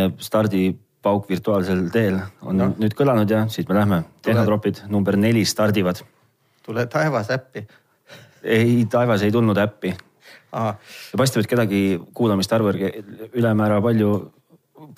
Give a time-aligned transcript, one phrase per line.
[0.00, 2.70] meie stardipauk virtuaalsel teel on no.
[2.80, 4.02] nüüd kõlanud ja siit me lähme.
[4.22, 6.02] tehnotropid number neli stardivad.
[6.62, 7.66] tule taevas äppi.
[8.42, 9.94] ei, taevas ei tulnud äppi.
[11.16, 14.32] paistab, et kedagi kuulamist arvu järgi ülemäära palju,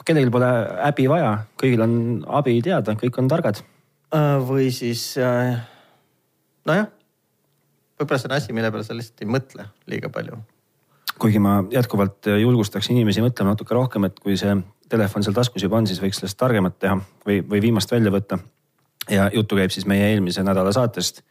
[0.05, 0.51] kellelgi pole
[0.89, 3.63] äpi vaja, kõigil on abi teada, kõik on targad.
[4.49, 5.61] või siis äh,
[6.67, 6.89] nojah,
[8.01, 10.43] võib-olla see on asi, mille peale sa lihtsalt ei mõtle liiga palju
[11.23, 14.55] kuigi ma jätkuvalt julgustaks inimesi mõtlema natuke rohkem, et kui see
[14.93, 18.39] telefon seal taskus juba on, siis võiks sellest targemat teha või, või viimast välja võtta.
[19.11, 21.23] ja juttu käib siis meie eelmise nädala saatest,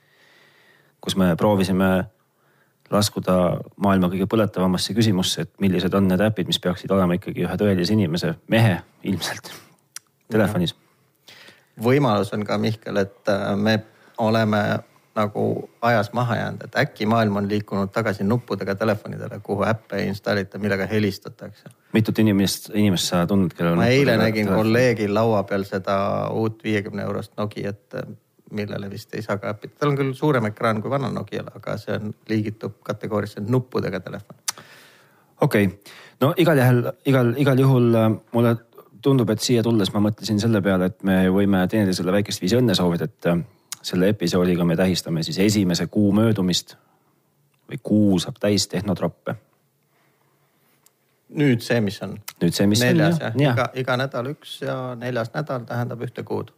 [1.01, 1.91] kus me proovisime
[2.91, 3.35] laskuda
[3.79, 7.95] maailma kõige põletavamasse küsimusse, et millised on need äpid, mis peaksid olema ikkagi ühe tõelise
[7.95, 9.53] inimese, mehe ilmselt
[10.31, 10.75] telefonis.
[11.81, 13.79] võimalus on ka Mihkel, et me
[14.17, 14.61] oleme
[15.15, 20.07] nagu ajas maha jäänud, et äkki maailm on liikunud tagasi nuppudega telefonidele, kuhu äppe ei
[20.07, 21.69] installita, millega helistatakse.
[21.93, 23.83] mitut inimest, inimest sa tunned, kellel on?
[23.83, 25.97] ma eile nägin kolleegil laua peal seda
[26.31, 27.99] uut viiekümne eurost Nokiat,
[28.51, 29.75] millele vist ei saa ka äppida.
[29.79, 34.37] tal on küll suurem ekraan kui vanal Nokial, aga see on, liigitub kategooriasse nuppudega telefon.
[35.41, 35.77] okei okay.,
[36.21, 38.57] no igal juhul, igal, igal juhul äh, mulle
[39.01, 42.75] tundub, et siia tulles ma mõtlesin selle peale, et me võime teineteisele väikest viisi õnne
[42.77, 43.41] soovida, et äh,
[43.81, 46.75] selle episoodiga me tähistame siis esimese kuu möödumist
[47.69, 49.35] või kuu saab täis tehnotroppe.
[51.31, 52.17] nüüd see, mis on.
[52.41, 53.47] nüüd see, mis neljas, on jah ja.
[53.47, 56.51] ja., iga, iga nädal üks ja neljas nädal tähendab ühte kuud.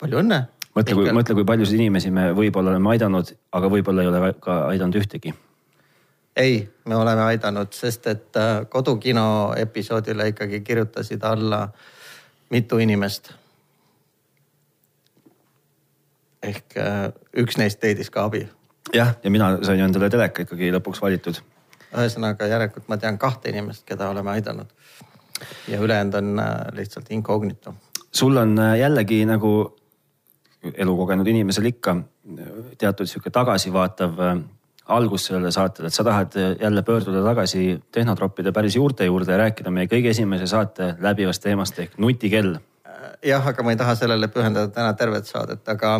[0.00, 0.44] palju õnne.
[0.76, 4.58] mõtle, kui, mõtle, kui paljusid inimesi me võib-olla oleme aidanud, aga võib-olla ei ole ka
[4.68, 5.34] aidanud ühtegi.
[6.36, 11.68] ei, me oleme aidanud, sest et äh, kodukino episoodile ikkagi kirjutasid alla
[12.50, 13.32] mitu inimest
[16.48, 17.08] ehk äh,
[17.40, 18.44] üks neist leidis ka abi.
[18.94, 21.40] jah, ja mina sain endale teleka ikkagi lõpuks valitud.
[21.94, 24.66] ühesõnaga järelikult ma tean kahte inimest, keda oleme aidanud.
[25.68, 27.74] ja ülejäänud on äh, lihtsalt incognito.
[28.12, 29.54] sul on äh, jällegi nagu
[30.74, 31.96] elukogenud inimesel ikka
[32.80, 34.20] teatud sihuke tagasivaatav
[34.88, 39.70] algus sellele saatele, et sa tahad jälle pöörduda tagasi tehnotroppide päris juurte juurde ja rääkida
[39.70, 42.56] meie kõige esimese saate läbivast teemast ehk nutikell.
[43.24, 45.98] jah, aga ma ei taha sellele pühendada täna tervet saadet, aga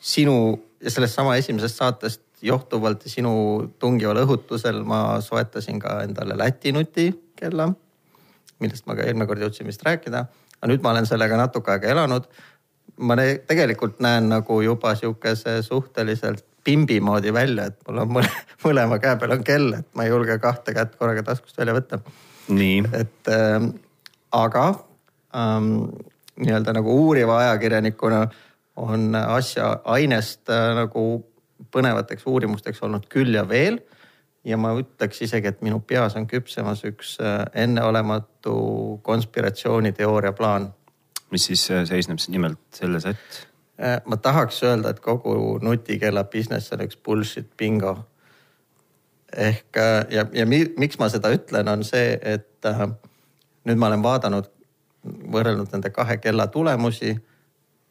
[0.00, 0.38] sinu
[0.82, 3.32] ja sellest sama esimesest saatest johtuvalt sinu
[3.78, 7.68] tungival õhutusel ma soetasin ka endale Läti nutikella,
[8.62, 10.26] millest ma ka eelmine kord jõudsin vist rääkida.
[10.58, 12.28] aga nüüd ma olen sellega natuke aega elanud.
[12.98, 13.14] ma
[13.46, 18.30] tegelikult näen nagu juba sihukese suhteliselt pimbi moodi välja, et mul on mõle,
[18.66, 22.00] mõlema käe peal on kell, et ma ei julge kahte kätt korraga taskust välja võtta.
[22.92, 23.70] et äh,
[24.32, 24.66] aga
[25.34, 25.88] ähm,
[26.38, 28.26] nii-öelda nagu uuriva ajakirjanikuna
[28.78, 31.04] on asja ainest äh, nagu
[31.74, 33.80] põnevateks uurimusteks olnud küll ja veel.
[34.44, 40.72] ja ma ütleks isegi, et minu peas on küpsemas üks äh, enneolematu konspiratsiooniteooria plaan.
[41.30, 43.46] mis siis äh, seisneb nimelt selles, et?
[44.10, 47.96] ma tahaks öelda, et kogu nutikella business on üks bullshit bingo.
[49.36, 49.76] ehk
[50.10, 52.66] ja, ja mi, miks ma seda ütlen, on see, et
[53.68, 54.50] nüüd ma olen vaadanud,
[55.30, 57.14] võrrelnud nende kahe kella tulemusi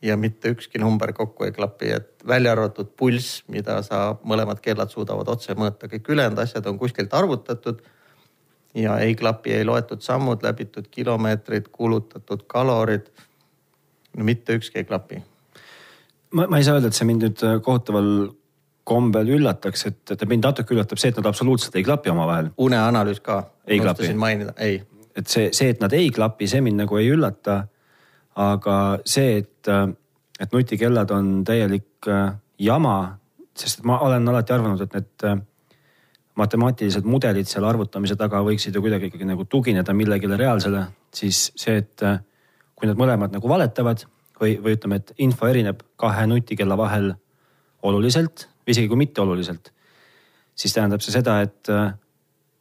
[0.02, 4.92] ja mitte ükski number kokku ei klapi, et välja arvatud pulss, mida sa mõlemad kellad
[4.94, 7.82] suudavad otse mõõta, kõik ülejäänud asjad on kuskilt arvutatud.
[8.78, 13.10] ja ei klapi ei loetud sammud, läbitud kilomeetrid, kulutatud kalorid.
[14.18, 15.24] no mitte ükski ei klapi.
[16.32, 18.30] ma, ma ei saa öelda, et see mind nüüd äh, kohutaval
[18.84, 22.52] kombel üllataks, et, et mind natuke üllatab see, et nad absoluutselt ei klapi omavahel.
[22.58, 23.50] uneanalüüs ka.
[23.68, 24.14] ei klapi.
[24.14, 24.84] mainida, ei.
[25.16, 27.64] et see, see, et nad ei klapi, see mind nagu ei üllata
[28.38, 28.78] aga
[29.08, 29.70] see, et,
[30.40, 32.32] et nutikellad on täielik äh,
[32.62, 33.18] jama,
[33.58, 35.38] sest ma olen alati arvanud, et need äh,
[36.38, 40.84] matemaatilised mudelid seal arvutamise taga võiksid ju kuidagi ikkagi nagu tugineda millegile reaalsele,
[41.14, 42.20] siis see, et äh,
[42.78, 44.06] kui nad mõlemad nagu valetavad
[44.38, 47.16] või, või ütleme, et info erineb kahe nutikella vahel
[47.88, 49.72] oluliselt, isegi kui mitte oluliselt,
[50.58, 51.72] siis tähendab see seda, et,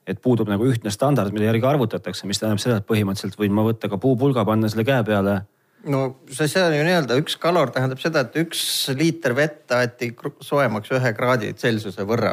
[0.08, 3.64] et puudub nagu ühtne standard, mille järgi arvutatakse, mis tähendab seda, et põhimõtteliselt võin ma
[3.66, 5.42] võtta ka puupulga, panna selle käe peale
[5.84, 8.60] no see, see on ju nii-öelda üks kalor tähendab seda, et üks
[8.96, 12.32] liiter vett aeti soojemaks ühe kraadi Celsiuse võrra.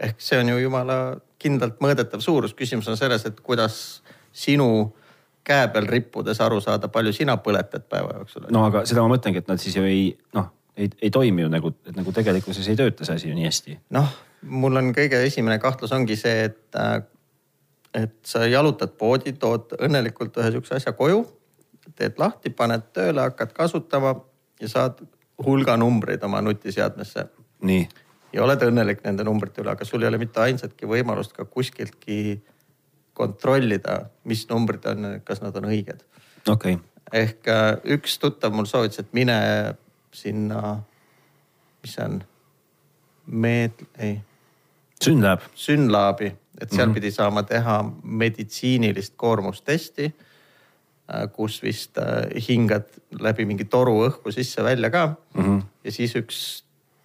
[0.00, 0.98] ehk see on ju jumala
[1.38, 2.54] kindlalt mõõdetav suurus.
[2.54, 4.02] küsimus on selles, et kuidas
[4.32, 4.94] sinu
[5.44, 8.48] käe peal rippudes aru saada, palju sina põletad päeva jooksul.
[8.50, 11.50] no aga seda ma mõtlengi, et nad siis ju ei noh, ei, ei toimi ju
[11.52, 13.78] nagu, et nagu tegelikkuses ei tööta see asi ju nii hästi.
[13.96, 16.80] noh, mul on kõige esimene kahtlus ongi see, et,
[17.94, 21.24] et sa jalutad poodi, tood õnnelikult ühe sihukese asja koju
[21.96, 24.14] teed lahti, paned tööle, hakkad kasutama
[24.60, 25.02] ja saad
[25.44, 27.26] hulga numbreid oma nutiseadmesse.
[27.62, 27.88] nii.
[28.32, 32.40] ja oled õnnelik nende numbrite üle, aga sul ei ole mitte ainsatki võimalust ka kuskiltki
[33.14, 36.02] kontrollida, mis numbrid on, kas nad on õiged
[36.48, 36.78] okei okay.,
[37.12, 39.36] ehk äh, üks tuttav mul soovitas, et mine
[40.14, 40.78] sinna,
[41.82, 42.22] mis see on,
[43.24, 44.18] Med-, ei,
[45.00, 46.26] Synlab, Synlabi,
[46.60, 46.90] et seal mm.
[46.90, 46.94] -hmm.
[46.94, 50.14] pidi saama teha meditsiinilist koormustesti,
[51.36, 52.88] kus vist äh, hingad
[53.20, 55.42] läbi mingi toru õhku sisse-välja ka mm.
[55.44, 55.62] -hmm.
[55.84, 56.38] ja siis üks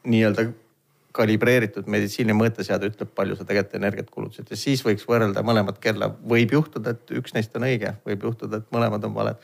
[0.07, 0.49] nii-öelda
[1.11, 6.11] kalibreeritud meditsiini mõõteseade ütleb, palju sa tegelikult energiat kulutasid ja siis võiks võrrelda mõlemat kella.
[6.33, 9.35] võib juhtuda, et üks neist on õige, võib juhtuda, et mõlemad on valed.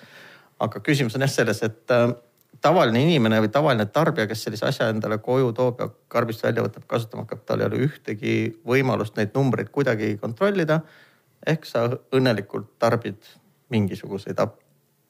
[0.60, 2.14] aga küsimus on jah selles, et äh,
[2.62, 6.86] tavaline inimene või tavaline tarbija, kes sellise asja endale koju toob ja karbist välja võtab,
[6.88, 8.36] kasutama hakkab, tal ei ole ühtegi
[8.66, 10.82] võimalust neid numbreid kuidagi kontrollida.
[11.46, 13.18] ehk sa õnnelikult tarbid
[13.70, 14.42] mingisuguseid,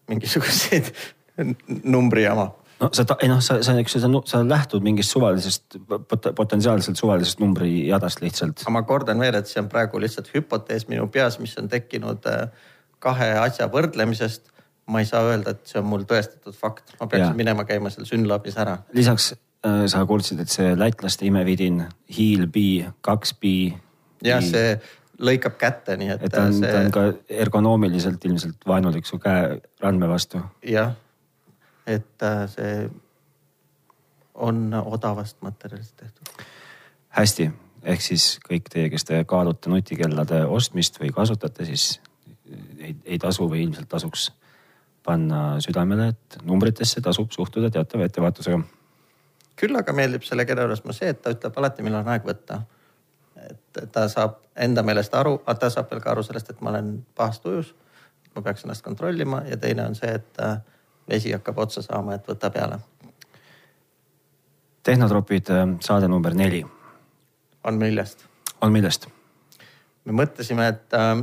[0.09, 0.91] mingisuguseid
[1.95, 6.99] numbrijama no sa, ei noh, sa, sa, eks sa, sa lähtud mingist suvalisest pot,, potentsiaalselt
[6.99, 8.63] suvalisest numbrijadast lihtsalt.
[8.63, 12.27] aga ma kordan veel, et see on praegu lihtsalt hüpotees minu peas, mis on tekkinud
[12.31, 12.49] äh,
[13.03, 14.51] kahe asja võrdlemisest.
[14.91, 17.37] ma ei saa öelda, et see on mul tõestatud fakt, ma peaksin Jaa.
[17.39, 18.77] minema käima seal Synlabis ära.
[18.93, 19.31] lisaks
[19.65, 21.85] äh, sa kuulsid, et see lätlaste imevidin
[22.17, 23.71] Heal B, kaks B.
[24.25, 24.75] jah, see
[25.19, 27.05] lõikab kätte, nii et, et on, ta on see ka
[27.45, 30.41] ergonoomiliselt ilmselt vaenulik su käe randme vastu.
[30.65, 30.93] jah,
[31.87, 32.89] et äh, see
[34.35, 36.45] on odavast materjalist tehtud.
[37.15, 37.49] hästi,
[37.83, 41.99] ehk siis kõik teie, kes te kaalute nutikellade ostmist või kasutate, siis
[42.79, 44.31] ei, ei tasu või ilmselt tasuks
[45.05, 48.59] panna südamele, et numbritesse tasub suhtuda teatava ettevaatusega.
[49.55, 52.25] küll aga meeldib selle kella juures mulle see, et ta ütleb alati, millal on aeg
[52.27, 52.63] võtta.
[53.49, 56.69] Et ta saab enda meelest aru, aga ta saab veel ka aru sellest, et ma
[56.69, 57.73] olen pahas tujus.
[58.35, 60.57] ma peaks ennast kontrollima ja teine on see, et äh,
[61.09, 62.79] vesi hakkab otsa saama, et võta peale.
[64.83, 65.47] tehnotropid,
[65.81, 66.65] saade number neli
[67.63, 68.25] on millest?
[68.61, 69.07] on millest?
[70.05, 71.17] me mõtlesime, et äh,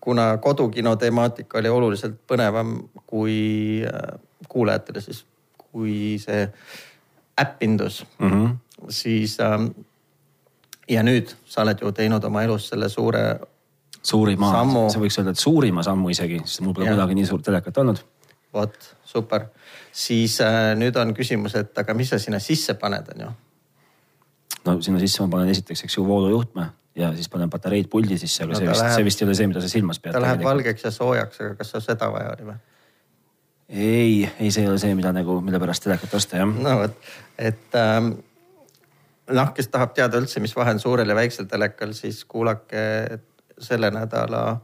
[0.00, 2.76] kuna kodukino temaatika oli oluliselt põnevam
[3.06, 4.18] kui äh,
[4.48, 5.24] kuulajatele siis,
[5.56, 6.48] kui see
[7.40, 8.56] äppindus Mm -hmm.
[8.88, 9.38] siis
[10.90, 13.24] ja nüüd sa oled ju teinud oma elus selle suure
[14.02, 14.50] suurima
[14.90, 18.02] sa võiks öelda, et suurima sammu isegi, sest mul pole kunagi nii suurt telekat olnud.
[18.52, 18.76] vot
[19.08, 19.46] super,
[19.92, 23.30] siis äh, nüüd on küsimus, et aga mis sa sinna sisse paned, on ju.
[24.66, 26.66] no sinna sisse ma panen esiteks, eks ju, voolujuhtme
[26.98, 29.48] ja siis panen patareid puldi sisse, aga No see vist see vist ei ole see,
[29.48, 30.16] mida sa silmas pead.
[30.16, 32.58] ta läheb valgeks ja soojaks, aga kas sul seda vaja oli või?
[33.72, 36.52] ei, ei, see ei ole see, mida nagu, mille pärast telekat osta jah.
[36.66, 36.98] no vot,
[37.38, 38.12] et ähm,
[39.32, 42.84] noh, kes tahab teada üldse, mis vahe on suurel ja väiksel telekal, siis kuulake
[43.58, 44.60] selle nädala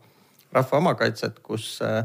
[0.52, 2.04] Rahva Omakaitset, kus äh,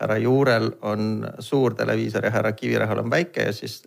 [0.00, 3.82] härra Juurel on suur televiisor ja härra Kivirahal on väike ja siis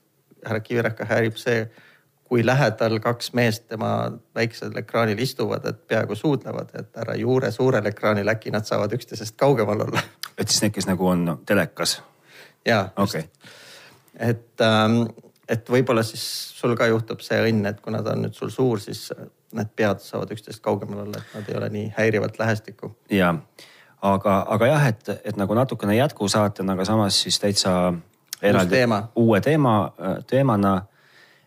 [0.45, 1.65] härra Kivirahka häirib see,
[2.23, 7.85] kui lähedal kaks meest tema väiksel ekraanil istuvad, et peaaegu suudlevad, et härra Juure suurel
[7.85, 10.01] ekraanil äkki nad saavad üksteisest kaugemal olla.
[10.37, 12.01] et siis need, kes nagu on telekas.
[12.65, 13.29] ja okei okay.,
[14.19, 15.01] et ähm,,
[15.53, 16.23] et võib-olla siis
[16.57, 19.09] sul ka juhtub see õnn, et kuna ta on nüüd sul suur, siis
[19.53, 22.93] need pead saavad üksteist kaugemal olla, et nad ei ole nii häirivalt lähestikku.
[23.13, 23.33] ja
[24.01, 27.93] aga, aga jah, et, et nagu natukene jätkusaatena, aga samas siis täitsa
[28.69, 29.03] teema.
[29.15, 29.93] uue teema,
[30.27, 30.81] teemana.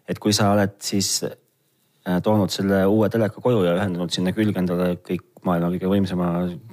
[0.09, 4.63] et kui sa oled siis äh, toonud selle uue teleka koju ja ühendanud sinna külge
[4.63, 6.29] endale kõik maailma kõige võimsama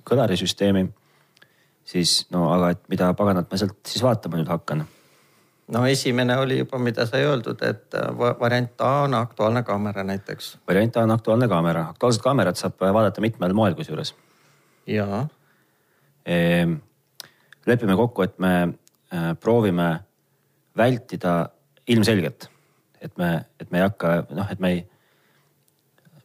[0.05, 0.87] kõlarisüsteemi,
[1.85, 4.85] siis no aga et mida paganat ma sealt siis vaatama nüüd hakkan
[5.67, 10.03] no esimene oli juba, mida sai öeldud, et äh, va- variant A on Aktuaalne kaamera
[10.03, 10.57] näiteks.
[10.67, 14.15] variant A on Aktuaalne kaamera, Aktuaalset kaamerat saab vaadata mitmel moel kusjuures
[14.87, 15.25] ja
[16.25, 16.77] Ehm,
[17.65, 19.99] lepime kokku, et me äh, proovime
[20.77, 21.49] vältida
[21.87, 22.47] ilmselgelt,
[23.01, 24.85] et me, et me ei hakka noh, et me ei,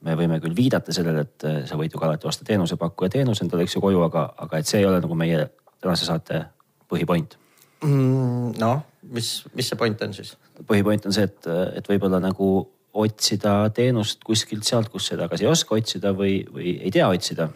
[0.07, 3.42] me võime küll viidata sellele, et äh, sa võid ju ka alati osta teenusepakkuja teenuse
[3.45, 5.49] endale, eks ju koju, aga, aga et see ei ole nagu meie
[5.83, 6.45] tänase saate
[6.88, 7.35] põhipoint.
[7.83, 10.35] mm, noh, mis, mis see point on siis?
[10.69, 11.49] põhipoint on see, et,
[11.79, 12.49] et võib-olla nagu
[12.99, 17.49] otsida teenust kuskilt sealt, kus seda kas ei oska otsida või, või ei tea otsida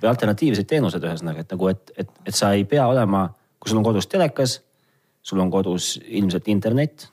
[0.00, 3.26] või alternatiivseid teenuseid ühesõnaga, et nagu, et, et, et sa ei pea olema,
[3.60, 4.58] kui sul on kodus telekas,
[5.22, 7.08] sul on kodus ilmselt internet.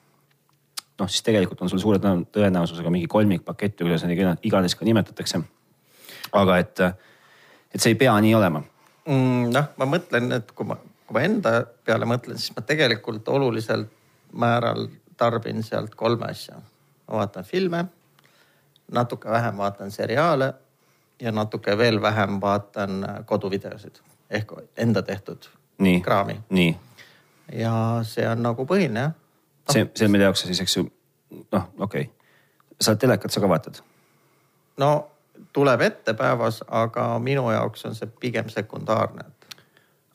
[0.97, 4.75] noh, siis tegelikult on sul suure tõen- tõenäosusega mingi kolmikpakett või kuidas neid iga- iganes
[4.75, 5.41] ka nimetatakse.
[6.31, 6.79] aga et,
[7.73, 8.63] et see ei pea nii olema.
[9.05, 9.51] mm,?
[9.51, 11.51] noh, ma mõtlen, et kui ma, kui ma enda
[11.87, 13.85] peale mõtlen, siis ma tegelikult olulisel
[14.33, 14.87] määral
[15.17, 16.59] tarbin sealt kolme asja.
[17.07, 17.85] ma vaatan filme,
[18.91, 20.53] natuke vähem vaatan seriaale
[21.21, 25.47] ja natuke veel vähem vaatan koduvideosid ehk enda tehtud
[25.77, 26.79] nii, kraami nii,
[27.53, 27.73] ja
[28.03, 29.13] see on nagu põhiline jah.
[29.71, 30.87] see, see on mille jaoks siis, eks ju,
[31.51, 32.13] noh, okei okay..
[32.81, 33.79] sa telekat sa ka vaatad?
[34.77, 34.91] no
[35.53, 39.36] tuleb ette päevas, aga minu jaoks on see pigem sekundaarne, et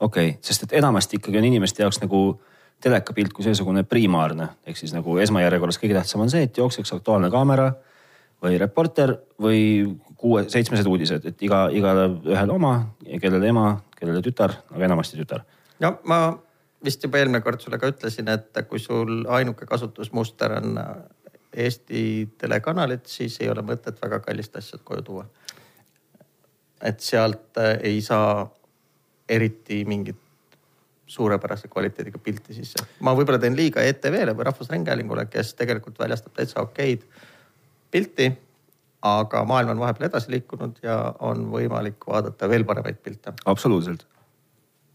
[0.03, 2.23] okei okay,, sest et enamasti ikkagi on inimeste jaoks nagu
[2.83, 7.31] telekapilt kui seesugune primaarne ehk siis nagu esmajärjekorras kõige tähtsam on see, et jookseks Aktuaalne
[7.31, 7.71] kaamera
[8.43, 9.61] või Reporter või
[10.19, 12.73] kuue, seitsmesed uudised, et iga, igale ühel oma,
[13.23, 13.67] kellele ema,
[13.99, 15.45] kellele tütar, aga enamasti tütar.
[15.83, 16.23] no ma
[16.85, 20.79] vist juba eelmine kord sulle ka ütlesin, et kui sul ainuke kasutusmuster on
[21.53, 22.03] Eesti
[22.41, 25.27] telekanalid, siis ei ole mõtet väga kallist asja koju tuua.
[26.83, 28.49] et sealt ei saa
[29.33, 30.19] eriti mingit
[31.13, 32.87] suurepärase kvaliteediga pilti sisse.
[33.01, 37.05] ma võib-olla teen liiga ETV-le või Rahvusringhäälingule, kes tegelikult väljastab täitsa okeid
[37.91, 38.33] pilti.
[39.03, 43.35] aga maailm on vahepeal edasi liikunud ja on võimalik vaadata veel paremaid pilte.
[43.45, 44.07] absoluutselt.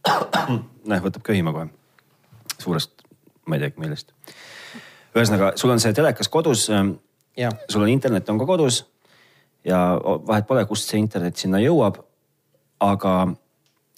[0.90, 1.68] näe, võtab köhima kohe.
[2.58, 3.04] suurest,
[3.46, 4.14] ma ei teagi millest.
[5.16, 6.70] ühesõnaga, sul on see telekas kodus.
[7.70, 8.86] sul on internet on ka kodus
[9.66, 12.02] ja vahet pole, kust see internet sinna jõuab.
[12.80, 13.14] aga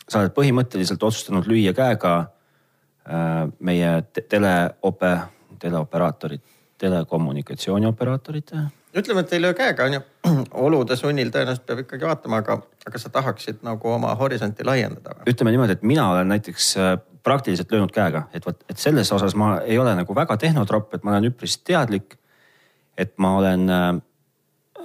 [0.09, 3.91] sa oled põhimõtteliselt otsustanud lüüa käega äh, meie
[4.29, 5.13] teleope,
[5.59, 6.41] teleoperaatorid,
[6.79, 8.55] telekommunikatsioonioperaatorid.
[8.95, 10.01] ütleme, et ei löö käega on ju,
[10.65, 15.21] olude sunnil tõenäoliselt peab ikkagi vaatama, aga, aga sa tahaksid nagu oma horisonti laiendada.
[15.29, 19.35] ütleme niimoodi, et mina olen näiteks äh, praktiliselt löönud käega, et vot, et selles osas
[19.35, 22.15] ma ei ole nagu väga tehnotropp, et ma olen üpris teadlik.
[22.99, 23.95] et ma olen äh,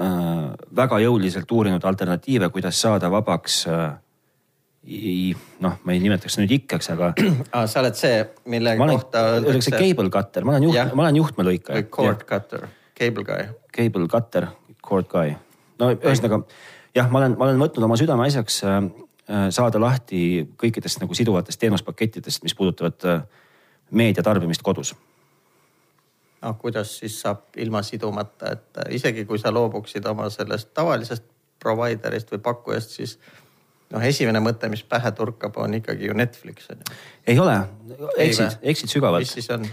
[0.01, 3.97] äh, väga jõuliselt uurinud alternatiive, kuidas saada vabaks äh,
[5.65, 7.13] noh, ma ei nimetaks nüüd ikkeks, aga
[7.57, 7.65] ah,.
[7.71, 8.19] sa oled see,
[8.53, 11.81] mille olen, kohta öeldakse cable cutter, ma olen juht, ma olen juhtmelõikaja.
[11.81, 12.67] või cord cutter,
[12.99, 13.49] cable guy.
[13.75, 14.51] Cable cutter,
[14.85, 15.33] cord guy.
[15.81, 16.43] no ühesõnaga
[16.95, 18.77] jah, ma olen, ma olen võtnud oma südameasjaks äh,
[19.31, 23.25] äh, saada lahti kõikidest nagu siduvatest teenuspakettidest, mis puudutavad äh,
[23.91, 24.95] meedia tarbimist kodus
[26.45, 31.25] no kuidas siis saab ilma sidumata, et äh, isegi kui sa loobuksid oma sellest tavalisest
[31.63, 33.19] provider'ist või pakkujast, siis
[33.93, 36.97] noh, esimene mõte, mis pähe turkab, on ikkagi ju Netflix on ju.
[37.33, 37.59] ei ole,
[38.25, 39.27] eksid, eksid sügavalt.
[39.27, 39.67] mis siis on?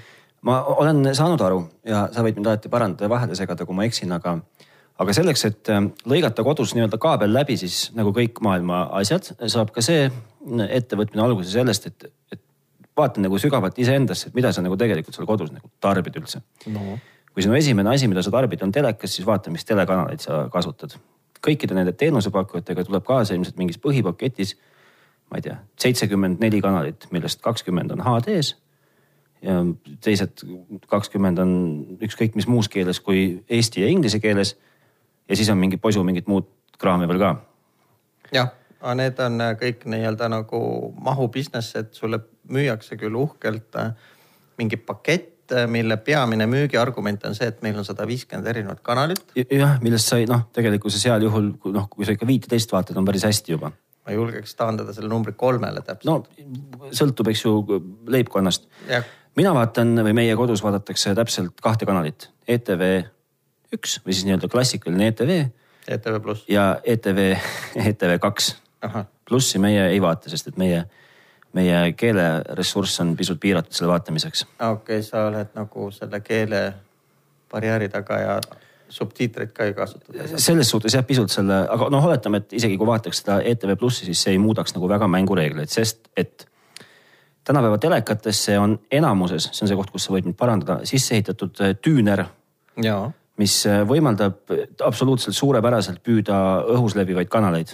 [0.48, 3.86] ma olen saanud aru ja sa võid mind alati parandada ja vahele segada, kui ma
[3.88, 4.38] eksin, aga,
[5.02, 9.74] aga selleks, et äh, lõigata kodus nii-öelda kaabel läbi, siis nagu kõik maailma asjad, saab
[9.76, 10.10] ka see
[10.82, 12.42] ettevõtmine alguse sellest, et, et
[12.98, 16.42] vaata nagu sügavalt iseendasse, et mida sa nagu tegelikult seal kodus nagu tarbid üldse
[16.74, 16.98] no..
[17.32, 20.98] kui sinu esimene asi, mida sa tarbid, on telekas, siis vaata, mis telekanaleid sa kasutad
[21.46, 24.56] kõikide nende teenusepakkujatega tuleb kaasa ilmselt mingis põhipaketis,
[25.32, 28.56] ma ei tea, seitsekümmend neli kanalit, millest kakskümmend on HD-s.
[29.42, 29.64] ja
[30.06, 30.44] teised
[30.88, 31.52] kakskümmend on
[32.06, 34.58] ükskõik mis muus keeles kui eesti ja inglise keeles.
[35.30, 36.46] ja siis on mingi posu mingit muud
[36.78, 37.36] kraami veel ka.
[38.34, 42.20] jah, aga need on kõik nii-öelda nagu mahu business, et sulle
[42.50, 43.94] müüakse küll uhkelt äh,
[44.58, 45.31] mingi pakett Äh,
[45.68, 49.24] mille peamine müügiargument on see, et meil on sada viiskümmend erinevat kanalit.
[49.36, 53.26] jah, millest sai noh, tegelikkuses heal juhul noh, kui sa ikka viiteist vaatad, on päris
[53.28, 53.72] hästi juba.
[54.02, 56.10] ma julgeks taandada selle numbri kolmele täpselt.
[56.10, 58.68] no sõltub, eks ju leibkonnast.
[59.36, 62.88] mina vaatan või meie kodus vaadatakse täpselt kahte kanalit, ETV
[63.76, 65.36] üks või siis nii-öelda klassikaline ETV.
[65.88, 66.48] ETV pluss.
[66.52, 67.36] ja ETV,
[67.90, 68.56] ETV kaks.
[69.30, 70.86] plussi meie ei vaata, sest et meie
[71.54, 74.46] meie keeleressurss on pisut piiratud selle vaatamiseks.
[74.60, 76.62] okei okay,, sa oled nagu selle keele
[77.52, 78.40] barjääri taga ja
[78.92, 80.14] subtiitreid ka ei kasuta.
[80.36, 84.06] selles suhtes jah, pisut selle, aga noh, oletame, et isegi kui vaataks seda ETV Plussi,
[84.06, 86.48] siis see ei muudaks nagu väga mängureegleid, sest et
[87.48, 91.64] tänapäeva telekatesse on enamuses, see on see koht, kus sa võid mind parandada, sisse ehitatud
[91.64, 92.26] äh, tüüner.
[93.42, 94.52] mis äh, võimaldab
[94.86, 96.36] absoluutselt suurepäraselt püüda
[96.76, 97.74] õhus levivaid kanaleid.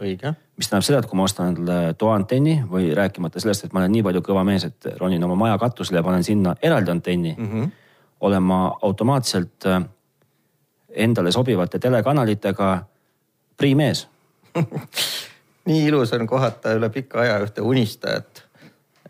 [0.00, 3.82] Õige mis tähendab seda, et kui ma ostan endale toaantenni või rääkimata sellest, et ma
[3.82, 7.34] olen nii palju kõva mees, et ronin oma maja katusele ja panen sinna eraldi antenni
[7.36, 7.50] mm.
[7.50, 7.70] -hmm.
[8.20, 9.82] olen ma automaatselt äh,
[10.90, 12.86] endale sobivate telekanalitega
[13.56, 14.08] priimees
[15.68, 18.44] nii ilus on kohata üle pika aja ühte unistajat,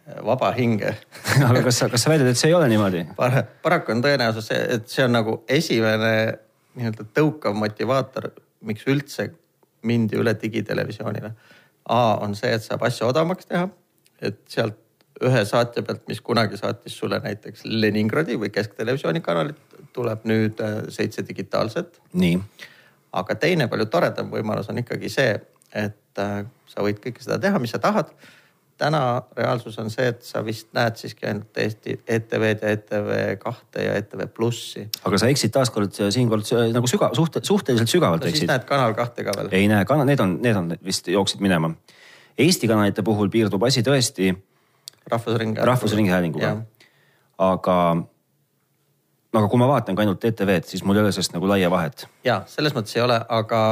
[0.08, 0.96] äh, vaba hinge
[1.48, 3.42] aga kas sa, kas sa väidad, et see ei ole niimoodi Par?
[3.62, 6.38] paraku on tõenäosus et see on nagu esimene
[6.76, 9.30] nii-öelda tõukav motivaator, miks üldse
[9.86, 11.32] mindi üle digitelevisioonile.
[11.92, 13.68] A on see, et saab asju odavamaks teha,
[14.26, 14.82] et sealt
[15.24, 20.80] ühe saatja pealt, mis kunagi saatis sulle näiteks Leningradi või Kesktelevisiooni kanalit, tuleb nüüd äh,
[20.92, 22.00] seitse digitaalset.
[22.12, 22.40] nii.
[23.16, 25.38] aga teine palju toredam võimalus on ikkagi see,
[25.72, 28.12] et äh, sa võid kõike seda teha, mis sa tahad
[28.78, 33.84] täna reaalsus on see, et sa vist näed siiski ainult Eesti ETV-d ja ETV kahte
[33.86, 34.84] ja ETV Plussi.
[35.04, 38.44] aga sa eksid taaskord siinkord nagu süga-, suht-, suhteliselt sügavalt no, eksid.
[38.44, 39.48] siis näed Kanal kahte ka veel.
[39.56, 41.72] ei näe, kanal, need on, need on vist jooksid minema.
[42.38, 44.34] Eesti kanalite puhul piirdub asi tõesti.
[45.06, 45.70] rahvusringhäälinguga.
[45.70, 46.56] rahvusringhäälinguga.
[47.38, 47.78] aga,
[49.32, 52.08] aga kui ma vaatan ka ainult ETV-d, siis mul ei ole sellest nagu laia vahet.
[52.24, 53.62] ja selles mõttes ei ole, aga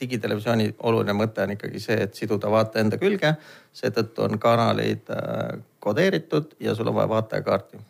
[0.00, 3.34] digitelevisiooni oluline mõte on ikkagi see, et siduda vaataja enda külge.
[3.78, 7.80] seetõttu on kanalid äh, kodeeritud ja sul on vaja vaatajakaarti.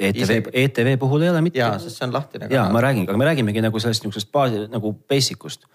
[0.00, 1.58] ETV, ETV puhul ei ole mitte.
[1.58, 2.48] ja, sest see on lahtine.
[2.50, 5.66] ja ma räägin, aga me räägimegi nagu sellest niisugusest baasi nagu basic ust.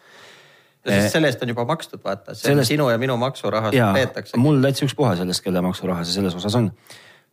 [0.87, 2.67] sest selle eest on juba makstud, vaata, see sellest...
[2.67, 4.37] on sinu ja minu maksurahast peetakse.
[4.37, 6.71] mul täitsa ükspuha sellest, kelle maksuraha see selles osas on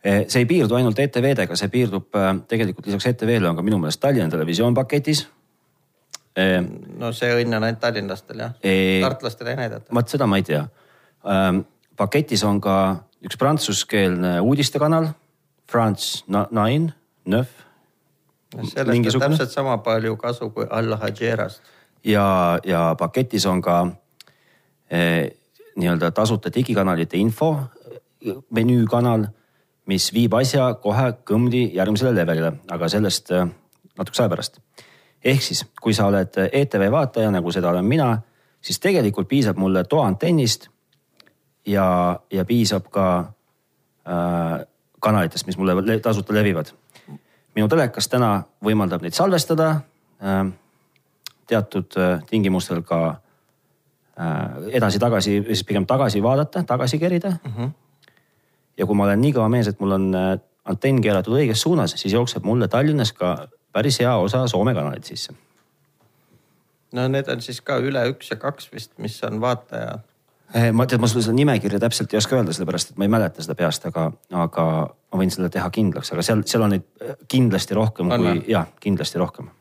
[0.03, 2.13] see ei piirdu ainult ETV-dega, see piirdub
[2.47, 5.25] tegelikult lisaks ETV-le on ka minu meelest Tallinna Televisioon paketis
[6.37, 8.51] no see õnn on ainult tallinlastel jah
[9.01, 9.93] tartlastele ei näidata.
[9.93, 10.65] vot seda ma ei tea.
[11.25, 11.63] Ehm,
[11.97, 12.75] paketis on ka
[13.25, 15.09] üks prantsuskeelne uudistekanal,
[15.67, 16.93] France Nine,
[17.25, 17.47] Neuf.
[18.69, 21.61] sellest on täpselt sama palju kasu kui Al Hajerast.
[22.03, 23.87] ja, ja paketis on ka
[24.89, 25.33] eh,
[25.75, 27.57] nii-öelda tasuta digikanalite info
[28.49, 29.27] menüükanal,
[29.85, 33.49] mis viib asja kohe kõmdi järgmisele levelile, aga sellest eh,
[33.97, 34.66] natukese aja pärast
[35.23, 38.17] ehk siis, kui sa oled ETV vaataja, nagu seda olen mina,
[38.61, 40.69] siis tegelikult piisab mulle toaantennist
[41.65, 43.07] ja, ja piisab ka
[44.07, 44.67] äh,
[44.99, 46.71] kanalitest, mis mulle tasuta levivad.
[47.55, 49.69] minu telekas täna võimaldab neid salvestada
[50.21, 50.45] äh,,
[51.47, 52.99] teatud äh, tingimustel ka
[54.19, 57.53] äh, edasi-tagasi, siis pigem tagasi vaadata, tagasi kerida mm.
[57.57, 57.71] -hmm.
[58.77, 61.95] ja kui ma olen nii kõva mees, et mul on äh, antenn keeratud õiges suunas,
[61.95, 63.47] siis jookseb mulle Tallinnas ka
[63.77, 65.33] päris hea osa Soome kanaleid sisse.
[66.97, 69.99] no need on siis ka üle üks ja kaks vist, mis on vaataja.
[70.55, 73.11] Eh, ma tean, ma sulle seda nimekirja täpselt ei oska öelda, sellepärast et ma ei
[73.11, 74.07] mäleta seda peast, aga,
[74.45, 76.87] aga ma võin selle teha kindlaks, aga seal, seal on neid
[77.27, 79.51] kindlasti rohkem on kui, jah, kindlasti rohkem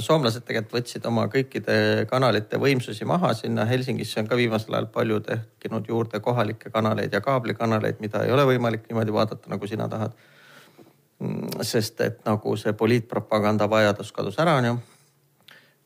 [0.00, 1.76] no soomlased tegelikult võtsid oma kõikide
[2.10, 7.20] kanalite võimsusi maha, sinna Helsingisse on ka viimasel ajal palju tekkinud juurde kohalikke kanaleid ja
[7.24, 10.16] kaablikanaleid, mida ei ole võimalik niimoodi vaadata, nagu sina tahad
[11.62, 14.78] sest et nagu see poliitpropaganda vajadus kadus ära, on ju.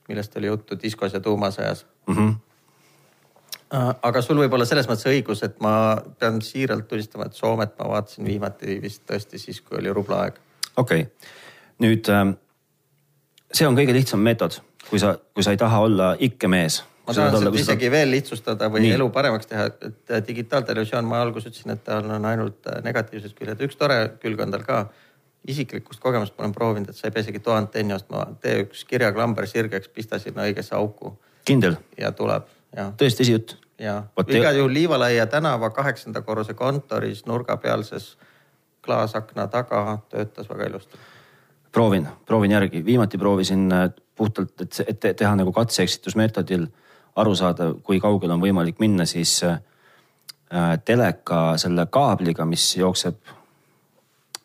[0.08, 2.14] millest oli juttu diskos ja tuumasõjas mm.
[2.14, 3.94] -hmm.
[4.02, 7.88] aga sul võib olla selles mõttes õigus, et ma pean siiralt tunnistama, et Soomet ma
[7.88, 10.38] vaatasin viimati vist tõesti siis, kui oli rublaaeg.
[10.76, 11.12] okei okay.,
[11.78, 12.36] nüüd ähm,
[13.52, 17.36] see on kõige lihtsam meetod, kui sa, kui sa ei taha olla ikkemees ma tahan
[17.38, 18.94] seda isegi veel lihtsustada või Nii.
[18.96, 23.76] elu paremaks teha, et digitaaltelevisioon, ma alguses ütlesin, et tal on ainult negatiivsed küljed, üks
[23.76, 24.78] tore külg on tal ka
[25.48, 29.46] isiklikust kogemust ma olen proovinud, et sa ei pea isegi toaantenni ostma, tee üks kirjaklamber
[29.48, 31.18] sirgeks, pista sinna õigesse auku.
[31.44, 31.76] kindel?
[32.00, 32.92] ja tuleb, jah.
[33.00, 33.56] tõesti esijutt?
[33.78, 38.14] ja, igal juhul Liivalaia tänava kaheksanda korruse kontoris nurgapealses
[38.84, 40.98] klaasakna taga töötas väga ilusti.
[41.72, 46.66] proovin, proovin järgi, viimati proovisin äh, puhtalt, et, et teha nagu katse-eksitusmeetodil
[47.16, 49.60] aru saada, kui kaugele on võimalik minna, siis äh,
[50.84, 53.18] teleka selle kaabliga, mis jookseb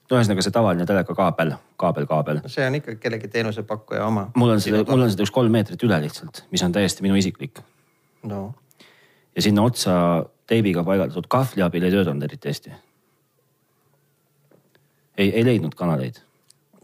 [0.10, 2.42] no ühesõnaga see tavaline telekakaabel, kaabel, kaabel.
[2.50, 4.30] see on ikkagi kellegi teenusepakkuja oma.
[4.36, 7.20] mul on seda, mul on seda üks kolm meetrit üle lihtsalt, mis on täiesti minu
[7.20, 7.62] isiklik.
[8.30, 8.42] no.
[9.36, 9.96] ja sinna otsa
[10.50, 12.74] teibiga paigaldatud kahvli abil ei töötanud eriti hästi.
[15.18, 16.22] ei, ei leidnud kanaleid.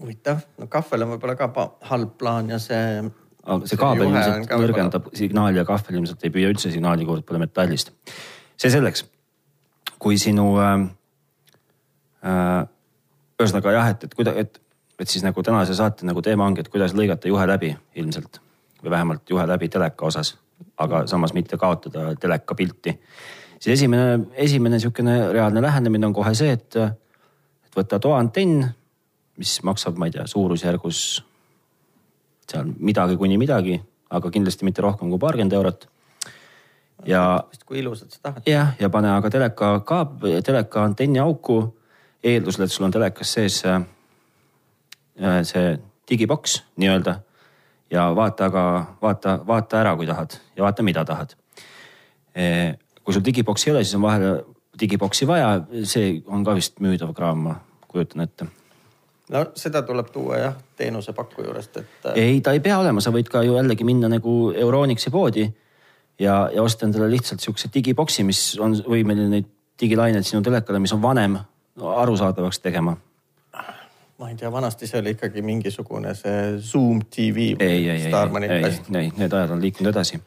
[0.02, 3.02] huvitav, no kahvel on võib-olla ka halb plaan ja see.
[3.46, 7.42] aga see kaabel ilmselt nõrgendab signaali ja kahvel ilmselt ei püüa üldse signaali, kuivõrd pole
[7.42, 7.92] metallist.
[8.54, 9.08] see selleks,
[9.98, 10.86] kui sinu äh,
[12.22, 12.70] äh,
[13.42, 14.60] ühesõnaga jah, et, et kuida-, et,
[15.00, 18.40] et siis nagu tänase saate nagu teema ongi, et kuidas lõigata juhe läbi ilmselt
[18.84, 20.36] või vähemalt juhe läbi teleka osas,
[20.82, 22.96] aga samas mitte kaotada teleka pilti.
[23.60, 28.68] siis esimene, esimene sihukene reaalne lähenemine on kohe see, et, et võtta toaantenn,
[29.38, 31.02] mis maksab, ma ei tea, suurusjärgus
[32.46, 33.80] seal midagi kuni midagi,
[34.14, 35.88] aga kindlasti mitte rohkem kui paarkümmend eurot
[37.06, 37.44] ja.
[37.66, 38.46] kui ilusat sa tahad.
[38.48, 41.64] jah, ja pane aga teleka kaab, teleka antenni auku
[42.26, 43.82] eeldusel, et sul on telekas sees äh,
[45.22, 45.76] äh, see
[46.10, 47.20] digiboks nii-öelda
[47.94, 48.66] ja vaata aga,
[49.02, 51.38] vaata, vaata ära, kui tahad ja vaata, mida tahad.
[52.36, 54.30] Äh, kui sul digiboksi ei ole, siis on vahel
[54.80, 55.56] digiboksi vaja,
[55.88, 58.48] see on ka vist müüdav kraam, ma kujutan ette
[59.32, 62.10] no seda tuleb tuua jah, teenusepakku juurest, et.
[62.16, 65.46] ei, ta ei pea olema, sa võid ka ju jällegi minna nagu Euronixi poodi
[66.20, 69.50] ja, ja osta endale lihtsalt sihukese digiboksi, mis on võimeline neid
[69.82, 71.40] digilaineid sinu telekale, mis on vanem
[71.82, 72.98] arusaadavaks tegema?
[74.16, 77.52] ma ei tea, vanasti see oli ikkagi mingisugune see Zoom TV.
[77.60, 80.22] ei, ei, ei, ei, ei, need ajad on liikunud edasi.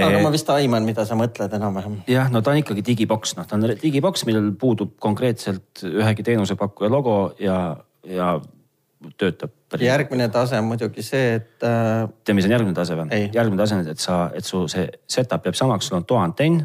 [0.00, 1.98] aga ma vist aiman, mida sa mõtled enam-vähem.
[2.08, 6.90] jah, no ta on ikkagi digiboks, noh, ta on digiboks, millel puudub konkreetselt ühegi teenusepakkuja
[6.92, 7.58] logo ja,
[8.08, 8.32] ja
[9.20, 9.52] töötab.
[9.80, 12.08] järgmine tase on muidugi see, et äh....
[12.24, 13.20] tead, mis on järgmine tase või?
[13.28, 16.64] järgmine tase on, et sa, et su see setup jääb samaks, sul on toaantenn,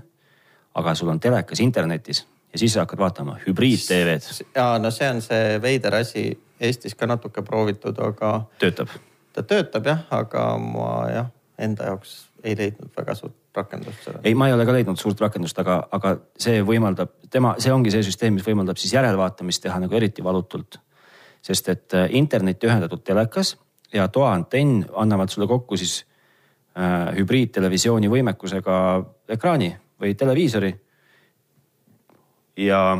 [0.79, 4.45] aga sul on telekas internetis ja siis hakkad vaatama hübriid-TV-d.
[4.55, 6.29] ja no see on see veider asi,
[6.59, 8.41] Eestis ka natuke proovitud, aga.
[8.59, 8.89] töötab?
[9.33, 11.29] ta töötab jah, aga ma jah,
[11.61, 14.23] enda jaoks ei leidnud väga suurt rakendust sellele.
[14.23, 17.93] ei, ma ei ole ka leidnud suurt rakendust, aga, aga see võimaldab, tema, see ongi
[17.93, 20.79] see süsteem, mis võimaldab siis järelvaatamist teha nagu eriti valutult.
[21.41, 23.55] sest et äh, internetti ühendatud telekas
[23.93, 26.01] ja toaantenn annavad sulle kokku siis
[26.77, 28.79] äh, hübriidtelevisiooni võimekusega
[29.29, 29.69] ekraani
[30.01, 30.73] või televiisori.
[32.57, 32.97] Ja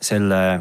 [0.00, 0.60] selle,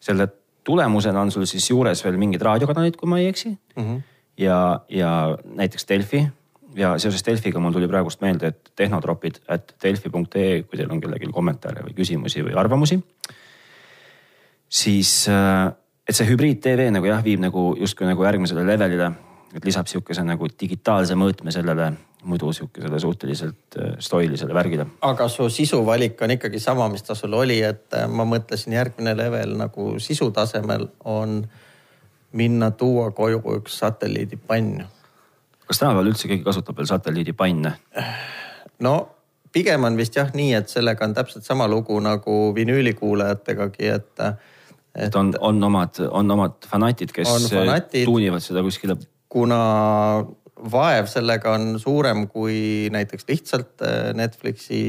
[0.00, 0.28] selle
[0.64, 3.82] tulemusena on sul siis juures veel mingid raadiokanalid, kui ma ei eksi mm.
[3.82, 4.02] -hmm.
[4.36, 6.26] ja, ja näiteks Delfi
[6.74, 11.30] ja seoses Delfiga mul tuli praegust meelde, et tehnotropid, et delfi.ee, kui teil on kellelgi
[11.32, 13.00] kommentaare või küsimusi või arvamusi.
[14.68, 15.72] siis, äh,
[16.08, 19.12] et see hübriid-TV nagu jah, viib nagu justkui nagu järgmisele levelile,
[19.54, 21.92] et lisab sihukese nagu digitaalse mõõtme sellele
[22.22, 24.86] muidu sihukesele suhteliselt äh, stoilisele värgile.
[25.00, 29.16] aga su sisuvalik on ikkagi sama, mis ta sul oli, et äh, ma mõtlesin, järgmine
[29.16, 31.42] level nagu sisu tasemel on
[32.32, 34.84] minna tuua koju üks satelliidipann.
[35.66, 37.72] kas tänapäeval üldse keegi kasutab veel satelliidipanne?
[38.80, 38.94] no
[39.52, 45.06] pigem on vist jah nii, et sellega on täpselt sama lugu nagu vinüülikuulajategagi, et, et.
[45.08, 48.96] et on, on omad, on omad fanatid, kes fanatid, tuunivad seda kuskile.
[49.28, 49.60] kuna
[50.72, 54.82] vaev sellega on suurem kui näiteks lihtsalt äh, Netflixi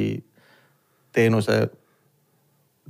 [1.12, 1.70] teenuse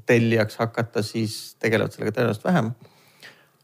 [0.06, 2.74] tellijaks hakata, siis tegelevad sellega tõenäoliselt vähem.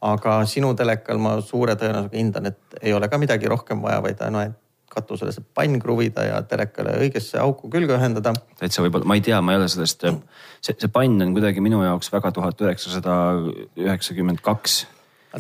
[0.01, 4.21] aga sinu telekal ma suure tõenäosusega hindan, et ei ole ka midagi rohkem vaja, vaid
[4.21, 4.57] ainult
[4.93, 8.33] katusele see pann kruvida ja telekale õigesse auku külge ühendada.
[8.59, 10.05] täitsa võib-olla, ma ei tea, ma ei ole sellest,
[10.61, 13.17] see, see pann on kuidagi minu jaoks väga tuhat üheksasada
[13.77, 14.85] üheksakümmend kaks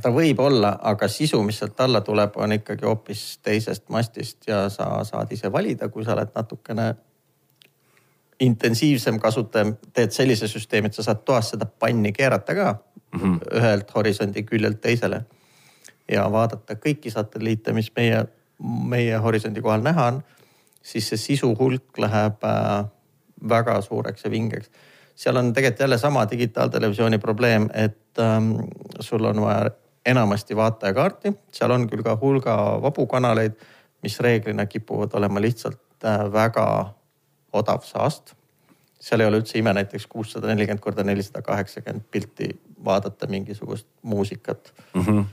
[0.01, 4.67] ta võib olla, aga sisu, mis sealt alla tuleb, on ikkagi hoopis teisest mastist ja
[4.69, 6.87] sa saad ise valida, kui sa oled natukene
[8.39, 12.75] intensiivsem kasutaja, teed sellise süsteemi, et sa saad toas seda panni keerata ka
[13.13, 13.57] mm -hmm.
[13.57, 15.25] ühelt horisondi küljelt teisele.
[16.11, 18.25] ja vaadata kõiki satelliite, mis meie,
[18.63, 20.23] meie horisondi kohal näha on,
[20.81, 22.85] siis see sisu hulk läheb äh,
[23.49, 24.69] väga suureks ja vingeks.
[25.17, 28.51] Seal on tegelikult jälle sama digitaaltelevisiooni probleem, et ähm,
[28.99, 29.71] sul on vaja
[30.05, 33.57] enamasti vaatajakaarti, seal on küll ka hulga vabu kanaleid,
[34.05, 36.67] mis reeglina kipuvad olema lihtsalt äh, väga
[37.53, 38.35] odav saast.
[38.99, 42.49] seal ei ole üldse ime näiteks kuussada nelikümmend korda nelisada kaheksakümmend pilti
[42.85, 45.01] vaadata mingisugust muusikat mm.
[45.01, 45.25] -hmm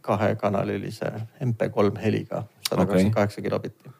[0.00, 1.06] kahekanalilise
[1.44, 3.90] MP3 heliga, sada kakskümmend kaheksa kilobitti.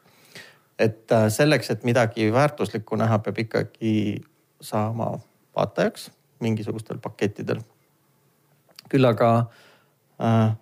[0.79, 4.21] et äh, selleks, et midagi väärtuslikku näha, peab ikkagi
[4.61, 5.19] saama
[5.55, 7.61] vaatajaks mingisugustel pakettidel
[8.89, 9.31] küll aga
[10.21, 10.53] äh,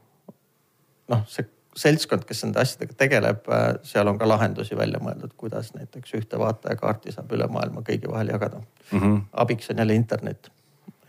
[1.12, 5.74] noh, see seltskond, kes nende asjadega tegeleb, äh, seal on ka lahendusi välja mõeldud, kuidas
[5.76, 9.00] näiteks ühte vaatajakaarti saab üle maailma kõigi vahel jagada mm.
[9.00, 9.22] -hmm.
[9.44, 10.52] abiks on jälle internet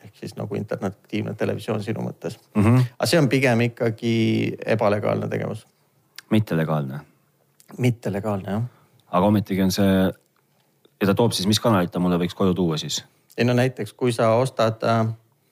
[0.05, 2.62] ehk siis nagu interaktiivne televisioon sinu mõttes mm.
[2.62, 2.85] -hmm.
[2.99, 5.66] aga see on pigem ikkagi ebalegaalne tegevus.
[6.31, 7.01] mittelegaalne?
[7.79, 8.62] mittelegaalne jah.
[9.07, 10.12] aga ometigi on see
[11.00, 13.04] ja ta toob siis, mis kanalit ta mulle võiks koju tuua siis?
[13.37, 15.06] ei no näiteks, kui sa ostad äh,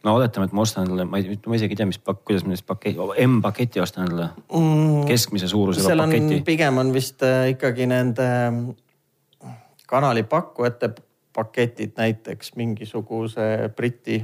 [0.04, 2.52] no oletame, et ma ostan endale, ma ei, ma isegi ei tea, mis, kuidas ma
[2.52, 5.04] neist pakett, M-paketi ostan endale mm,.
[5.08, 6.40] keskmise suurusega paketi.
[6.46, 9.50] pigem on vist äh, ikkagi nende mm,
[9.90, 10.94] kanalipakkujate
[11.34, 14.22] paketid, näiteks mingisuguse Briti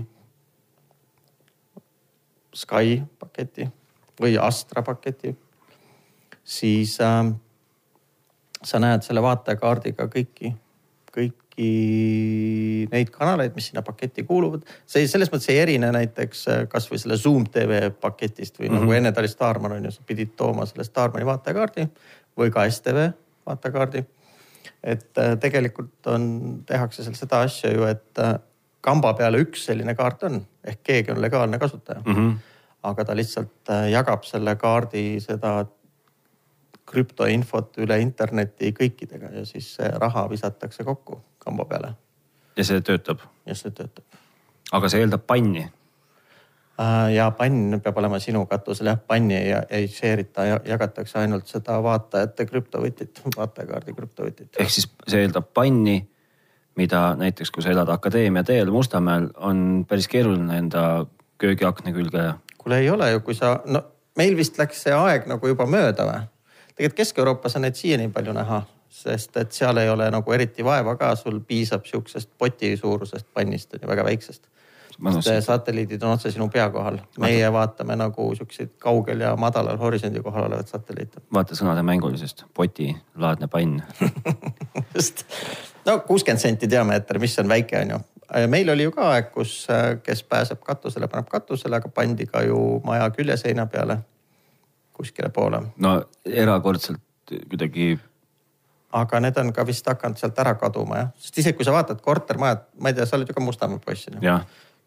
[2.54, 3.68] Sky paketi
[4.20, 5.36] või Astra paketi.
[6.44, 7.32] siis äh,
[8.64, 10.69] sa näed selle vaatajakaardiga kõiki, kõik
[11.14, 14.62] kõiki neid kanaleid, mis sinna paketti kuuluvad.
[14.86, 18.80] see selles mõttes ei erine näiteks äh, kasvõi selle Zoom tv paketist või mm -hmm.
[18.80, 18.96] nagu mhm.
[18.96, 21.88] enne ta oli Starman on ju, sa pidid tooma selle Starmani vaatajakaardi
[22.38, 23.10] või ka STV
[23.46, 24.04] vaatajakaardi.
[24.82, 28.38] et äh, tegelikult on, tehakse seal seda asja ju, et äh,
[28.80, 32.14] kamba peale üks selline kaart on ehk keegi on legaalne kasutaja mm.
[32.14, 32.38] -hmm.
[32.82, 35.66] aga ta lihtsalt jagab selle kaardi seda
[36.90, 41.92] krüptoinfot üle interneti kõikidega ja siis see raha visatakse kokku kamba peale.
[42.56, 43.22] ja see töötab?
[43.46, 44.04] ja see töötab.
[44.72, 45.68] aga see eeldab panni?
[46.80, 51.50] Äh, ja pann peab olema sinu katusel jah, panni ei, ei share ita, jagatakse ainult
[51.50, 54.50] seda vaatajate krüptovõtit, vaatajakaardi krüptovõtit.
[54.58, 55.98] ehk siis see eeldab panni,
[56.80, 60.84] mida näiteks, kui sa elad Akadeemia teel Mustamäel, on päris keeruline enda
[61.40, 62.26] köögiakna külge.
[62.58, 63.82] kuule ei ole ju, kui sa, no
[64.16, 66.22] meil vist läks see aeg nagu juba mööda või?
[66.80, 70.96] Tegelikult Kesk-Euroopas on neid siiani palju näha, sest et seal ei ole nagu eriti vaeva
[70.96, 74.48] ka, sul piisab sihukesest poti suurusest pannist on ju väga väiksest.
[75.20, 80.20] sest satelliidid on otse sinu pea kohal, meie vaatame nagu siukseid kaugel ja madalal horisondi
[80.20, 81.20] kohal olevaid satelliite.
[81.32, 83.82] vaata sõnade mängulisest, potilaadne pann
[84.94, 85.24] just,
[85.86, 87.98] no kuuskümmend senti diameeter, mis on väike, on ju.
[88.48, 89.66] meil oli ju ka aeg, kus,
[90.02, 94.00] kes pääseb katusele, paneb katusele, aga pandi ka ju maja küljeseina peale
[95.00, 95.64] kuskile poole.
[95.76, 97.02] no erakordselt
[97.50, 97.96] kuidagi
[98.92, 102.00] aga need on ka vist hakanud sealt ära kaduma jah, sest isegi kui sa vaatad
[102.02, 104.34] kortermajad, ma ei tea, sa oled ju ka Mustamäe poiss on ju.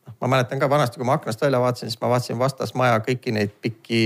[0.03, 3.31] Noh, ma mäletan ka vanasti, kui ma aknast välja vaatasin, siis ma vaatasin vastasmaja kõiki
[3.35, 4.01] neid pikki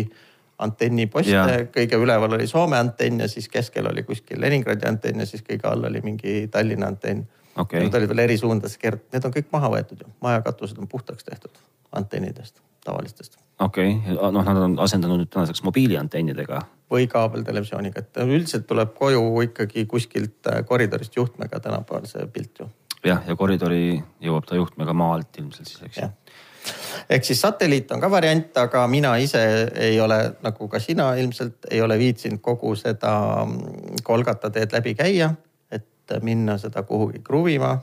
[0.61, 5.43] antenniposte, kõige üleval oli Soome antenn ja siis keskel oli kuskil Leningradi antenn ja siis
[5.45, 7.25] kõige all oli mingi Tallinna antenn
[7.57, 7.83] okay..
[7.83, 11.27] Need olid veel eri suundades, need on kõik maha võetud ju, maja katused on puhtaks
[11.27, 11.59] tehtud
[11.97, 13.37] antennidest, tavalistest.
[13.59, 13.99] okei.
[13.99, 16.61] Okay., noh, nad on asendanud nüüd tänaseks mobiiliantennidega.
[16.91, 22.69] Või kaabeltelevisiooniga, et üldiselt tuleb koju ikkagi kuskilt äh, koridorist juhtmega tänapäeval see pilt ju.
[23.05, 26.03] jah, ja koridori jõuab ta juhtmega maa alt ilmselt siis, eks.
[26.03, 26.45] Ju
[27.09, 29.41] ehk siis satelliit on ka variant, aga mina ise
[29.75, 33.13] ei ole nagu ka sina ilmselt ei ole viitsinud kogu seda
[33.45, 35.31] mm, Kolgata teed läbi käia,
[36.11, 37.77] et minna seda kuhugi kruvima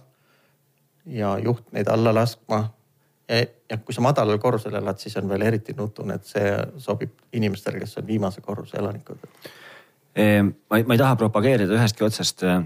[1.07, 2.65] ja juhtmeid alla laskma
[3.71, 6.51] ja kui sa madalal korrusel elad, siis on veel eriti nutune, et see
[6.83, 9.19] sobib inimestele, kes on viimase korruse elanikud.
[10.15, 12.61] Ehm, ma ei, ma ei taha propageerida ühestki otsast äh,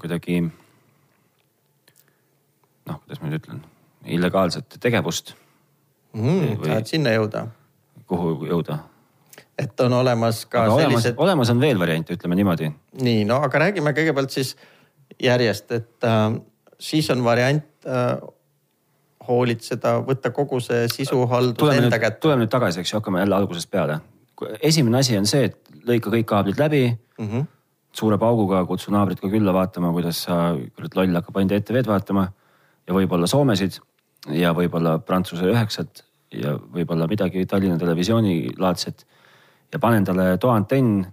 [0.00, 0.40] kuidagi
[2.86, 3.62] noh, kuidas ma nüüd ütlen,
[4.16, 5.34] illegaalset tegevust
[6.16, 6.62] mm,.
[6.64, 7.46] tahad sinna jõuda?
[8.06, 8.80] kuhu jõuda?
[9.58, 11.14] Et on olemas ka aga sellised.
[11.16, 12.70] olemas on veel variante, ütleme niimoodi.
[13.02, 14.54] nii, no aga räägime kõigepealt siis
[15.22, 16.32] järjest, et äh,
[16.78, 18.16] siis on variant äh,
[19.28, 22.20] hoolitseda, võtta kogu see sisuhaldus enda kätte.
[22.22, 24.00] tuleme nüüd tagasi, eks ju, hakkame jälle algusest peale.
[24.62, 27.28] esimene asi on see, et lõika kõik kaablid läbi mm.
[27.28, 27.46] -hmm.
[27.92, 32.28] suure pauguga kutsu naabrit ka külla vaatama, kuidas sa, kurat loll hakkab ainult ETV-d vaatama
[32.86, 33.80] ja võib-olla Soomesid
[34.34, 39.06] ja võib-olla Prantsuse üheksat ja võib-olla midagi Tallinna Televisiooni laadset.
[39.72, 41.04] Ja pane endale toaantenn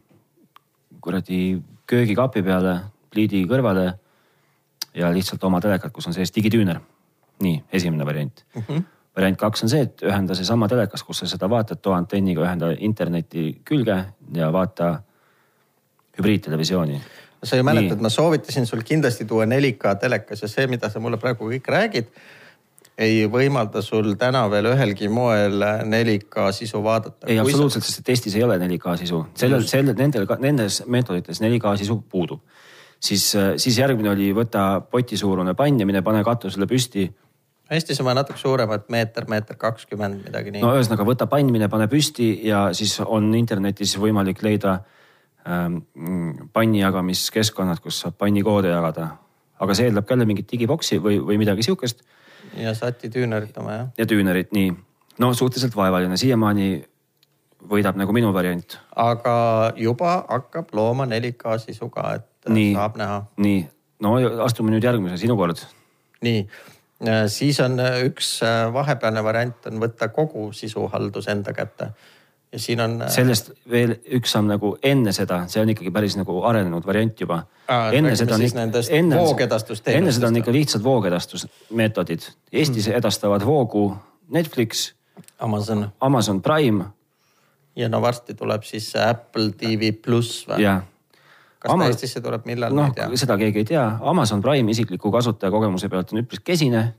[1.02, 2.80] kuradi köögikapi peale,
[3.12, 3.92] pliidi kõrvale
[4.96, 6.80] ja lihtsalt oma telekat, kus on sees digitüüner
[7.44, 8.62] nii, esimene variant mm.
[8.62, 8.84] -hmm.
[9.16, 12.72] variant kaks on see, et ühenda seesama telekas, kus sa seda vaatad, too antenniga ühenda
[12.78, 13.98] interneti külge
[14.36, 14.94] ja vaata
[16.18, 17.02] hübriidtelevisiooni.
[17.44, 21.18] sa ju mäletad, ma soovitasin sul kindlasti tuua 4K telekas ja see, mida sa mulle
[21.18, 22.06] praegu kõik räägid,
[22.98, 27.28] ei võimalda sul täna veel ühelgi moel 4K sisu vaadata.
[27.28, 32.02] ei, absoluutselt, sest Eestis ei ole 4K sisu, sellel, sellel, nendel, nendes meetodites 4K sisu
[32.10, 32.44] puudub
[33.04, 33.26] siis,
[33.58, 37.10] siis järgmine oli võta potisuurune pann ja mine pane katusele püsti
[37.74, 40.62] Eestis on vaja natuke suuremat, meeter, meeter kakskümmend, midagi nii.
[40.62, 44.78] no ühesõnaga võta pann, mine pane püsti ja siis on internetis võimalik leida
[45.48, 45.80] ähm,
[46.54, 49.14] panni jagamiskeskkonnad, kus saab pannikoode jagada.
[49.64, 52.04] aga see eeldab ka jälle mingit digiboksi või, või midagi sihukest.
[52.58, 53.88] Ja SAT-i tüünerit oma jah.
[53.98, 54.74] ja tüünerit, nii.
[55.20, 56.70] no suhteliselt vaevaline, siiamaani
[57.70, 58.78] võidab nagu minu variant.
[58.96, 59.36] aga
[59.80, 63.24] juba hakkab looma 4K sisu ka, et nii, saab näha.
[63.38, 63.66] nii,
[64.04, 65.66] no astume nüüd järgmise, sinu kord.
[66.24, 66.48] nii
[67.08, 71.90] Äh, siis on äh, üks äh, vahepealne variant on võtta kogu sisuhaldus enda kätte
[72.54, 72.96] ja siin on.
[73.10, 77.42] sellest veel üks samm nagu enne seda, see on ikkagi päris nagu arenenud variant juba.
[77.92, 79.20] enne seda on enne,
[79.98, 82.30] enne seda on ikka lihtsalt voogedastusmeetodid.
[82.52, 83.00] Eestis mm.
[83.02, 83.88] edastavad voogu
[84.34, 84.92] Netflix,
[85.40, 86.86] Amazon, Amazon Prime.
[87.76, 90.62] ja no varsti tuleb siis Apple TV pluss või?
[91.64, 91.88] kas Ama...
[91.88, 93.10] ta Eestisse tuleb, millal no,, ma ei tea.
[93.24, 96.92] seda keegi ei tea, Amazon Prime isikliku kasutajakogemuse pealt on üpris kesine.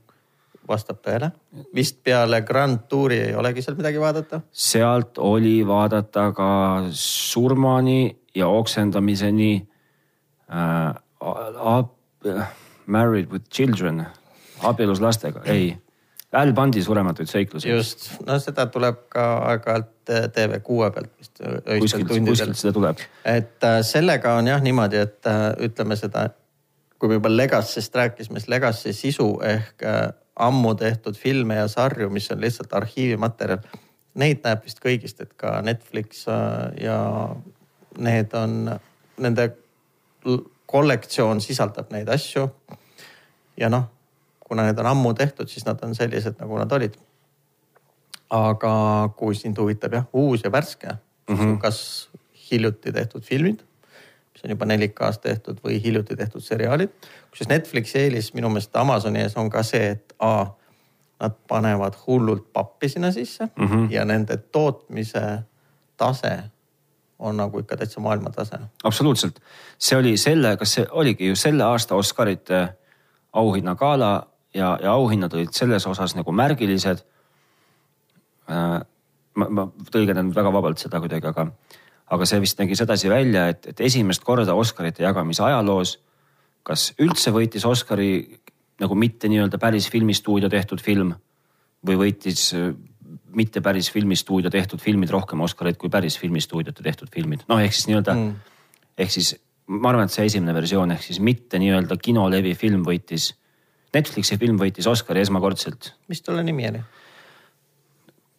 [0.67, 1.31] Vastab tõele,
[1.75, 4.41] vist peale Grand Touri ei olegi seal midagi vaadata?
[4.51, 6.49] sealt oli vaadata ka
[6.91, 9.53] surmani ja oksendamiseni
[10.51, 10.93] äh,.
[12.85, 14.05] Married with children,
[14.61, 15.71] abielus lastega, ei
[16.35, 17.69] Al Bundi surematuid seiklusi.
[17.69, 21.39] just, no seda tuleb ka aeg-ajalt äh, TV6 pealt vist.
[21.39, 23.03] Äh, kuskilt, kuskilt seda tuleb.
[23.23, 25.31] et äh, sellega on jah niimoodi, et
[25.63, 26.27] ütleme seda,
[26.99, 29.87] kui me juba Legacy'st rääkisime, siis Legacy sisu ehk
[30.35, 33.63] ammu tehtud filme ja sarju, mis on lihtsalt arhiivimaterjal.
[34.15, 36.25] Neid näeb vist kõigist, et ka Netflix
[36.81, 36.99] ja
[37.97, 38.71] need on,
[39.19, 39.49] nende
[40.65, 42.49] kollektsioon sisaldab neid asju.
[43.57, 43.91] ja noh
[44.47, 46.97] kuna need on ammu tehtud, siis nad on sellised, nagu nad olid.
[48.35, 48.71] aga
[49.17, 50.87] kui sind huvitab jah, uus ja värske
[51.29, 51.57] mm, -hmm.
[51.61, 52.09] kas
[52.51, 53.59] hiljuti tehtud filmid,
[54.35, 56.91] mis on juba 4K-s tehtud või hiljuti tehtud seriaalid.
[57.31, 60.45] kusjuures Netflixi eelis minu meelest Amazoni ees on ka see, et A,
[61.19, 63.91] nad panevad hullult pappi sinna sisse mm -hmm.
[63.91, 65.43] ja nende tootmise
[65.97, 66.43] tase
[67.19, 68.57] on nagu ikka täitsa maailmatase.
[68.83, 69.39] absoluutselt,
[69.77, 72.67] see oli selle, kas see oligi ju selle aasta Oscarite
[73.33, 76.97] auhinnagala ja, ja auhinnad olid selles osas nagu märgilised.
[78.51, 78.81] Äh,
[79.35, 81.47] ma, ma tõlgendan väga vabalt seda kuidagi, aga,
[82.13, 85.97] aga see vist nägi sedasi välja, et, et esimest korda Oscarite jagamise ajaloos,
[86.65, 88.41] kas üldse võitis Oscari
[88.81, 91.13] nagu mitte nii-öelda päris filmistuudio tehtud film
[91.85, 92.73] või võitis äh,
[93.35, 97.45] mitte päris filmistuudio tehtud filmid rohkem Oscareid kui päris filmistuudiote tehtud filmid.
[97.49, 98.35] noh, ehk siis nii-öelda mm.,
[98.97, 99.33] ehk siis
[99.67, 103.31] ma arvan, et see esimene versioon ehk siis mitte nii-öelda kinolevi film võitis.
[103.95, 105.93] Netflixi film võitis Oscari esmakordselt.
[106.11, 106.83] mis tolle nimi oli?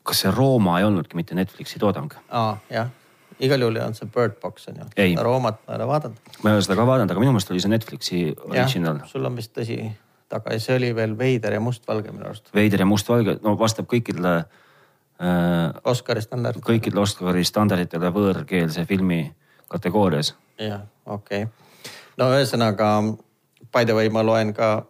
[0.07, 2.13] kas see Rooma ei olnudki mitte Netflixi toodang?
[2.31, 2.93] aa, jah
[3.41, 5.07] igal juhul on see Bird Box on ju.
[5.23, 6.35] Roomat ma ei ole vaadanud.
[6.43, 9.01] ma ei ole seda ka vaadanud, aga minu meelest oli see Netflixi original.
[9.11, 9.81] sul on vist tõsi
[10.33, 12.51] taga ja see oli veel veider ja mustvalge minu arust.
[12.55, 15.77] veider ja mustvalge, no vastab kõikidele äh,.
[15.85, 16.63] Oscari standard.
[16.65, 19.23] kõikidele Oscari standarditele võõrkeelse filmi
[19.69, 20.35] kategoorias.
[20.59, 21.95] jah, okei okay..
[22.17, 22.91] no ühesõnaga
[23.73, 24.87] by the way, ma loen ka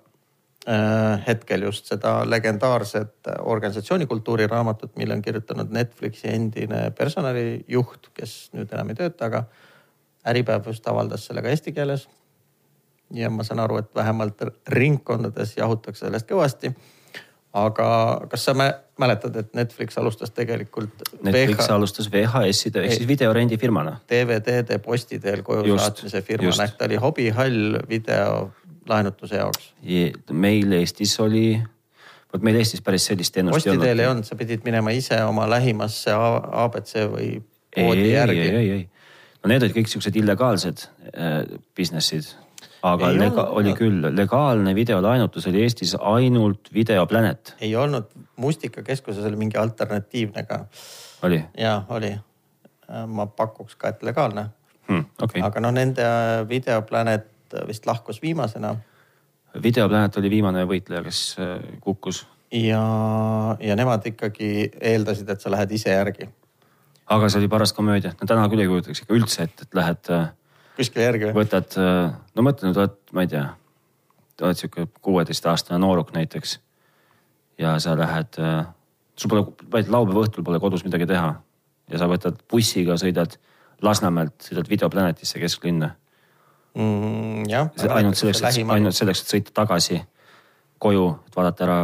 [1.26, 8.90] hetkel just seda legendaarset organisatsioonikultuuri raamatut, mille on kirjutanud Netflixi endine personalijuht, kes nüüd enam
[8.90, 9.44] ei tööta, aga
[10.26, 12.08] Äripäev just avaldas selle ka eesti keeles.
[13.14, 16.74] ja ma saan aru, et vähemalt ringkondades jahutakse sellest kõvasti.
[17.52, 17.86] aga
[18.28, 18.54] kas sa
[18.98, 21.06] mäletad, et Netflix alustas tegelikult?
[21.22, 21.72] Netflix VH...
[21.72, 24.00] alustas VHS-ide ehk siis videorendifirmana.
[24.10, 28.50] DVD-de posti teel koju just, saatmise firmana ehk ta oli hobihall video
[28.90, 29.72] laenutuse jaoks?
[30.30, 31.56] meil Eestis oli,
[32.32, 33.82] vot meil Eestis päris sellist teenust ei olnud.
[33.82, 37.30] posti teel ei olnud, sa pidid minema ise oma lähimasse abc või
[37.76, 38.40] poodi järgi.
[38.40, 41.38] ei, ei, ei, no need olid kõik siuksed illegaalsed äh,
[41.76, 42.32] business'id
[42.86, 47.56] aga ei lega, olnud, oli küll, legaalne videolaenutus oli Eestis ainult Videoplanet.
[47.60, 50.64] ei olnud, Mustikakeskuses oli mingi alternatiivne ka.
[51.26, 51.42] oli?
[51.58, 52.12] ja oli.
[53.06, 54.46] ma pakuks ka, et legaalne
[54.88, 55.08] hmm,.
[55.22, 55.42] Okay.
[55.42, 56.04] aga noh, nende
[56.48, 57.35] Videoplanet Äh,
[57.66, 58.76] vist lahkus viimasena.
[59.62, 62.26] videoplanet oli viimane võitleja, kes äh, kukkus.
[62.52, 62.82] ja,
[63.60, 66.28] ja nemad ikkagi eeldasid, et sa lähed ise järgi.
[67.06, 70.10] aga see oli paras komöödia, no täna küll ei kujutaks ikka üldse ette, et lähed.
[70.10, 70.28] Äh,
[70.76, 71.40] kuskile järgi või?
[71.42, 71.78] võtad,
[72.34, 73.46] no mõtle nüüd, oled, ma ei tea,
[74.42, 76.58] oled sihuke kuueteistaastane nooruk näiteks.
[77.58, 78.36] ja sa lähed,
[79.16, 81.36] sul pole, vaid laupäeva õhtul pole kodus midagi teha
[81.90, 83.38] ja sa võtad bussiga, sõidad
[83.84, 85.90] Lasnamäelt, sõidad Videoplanetisse kesklinna
[86.76, 87.44] mm,.
[87.90, 90.00] ainult selleks, ainult selleks, et sõita tagasi
[90.82, 91.78] koju, et vaadata ära,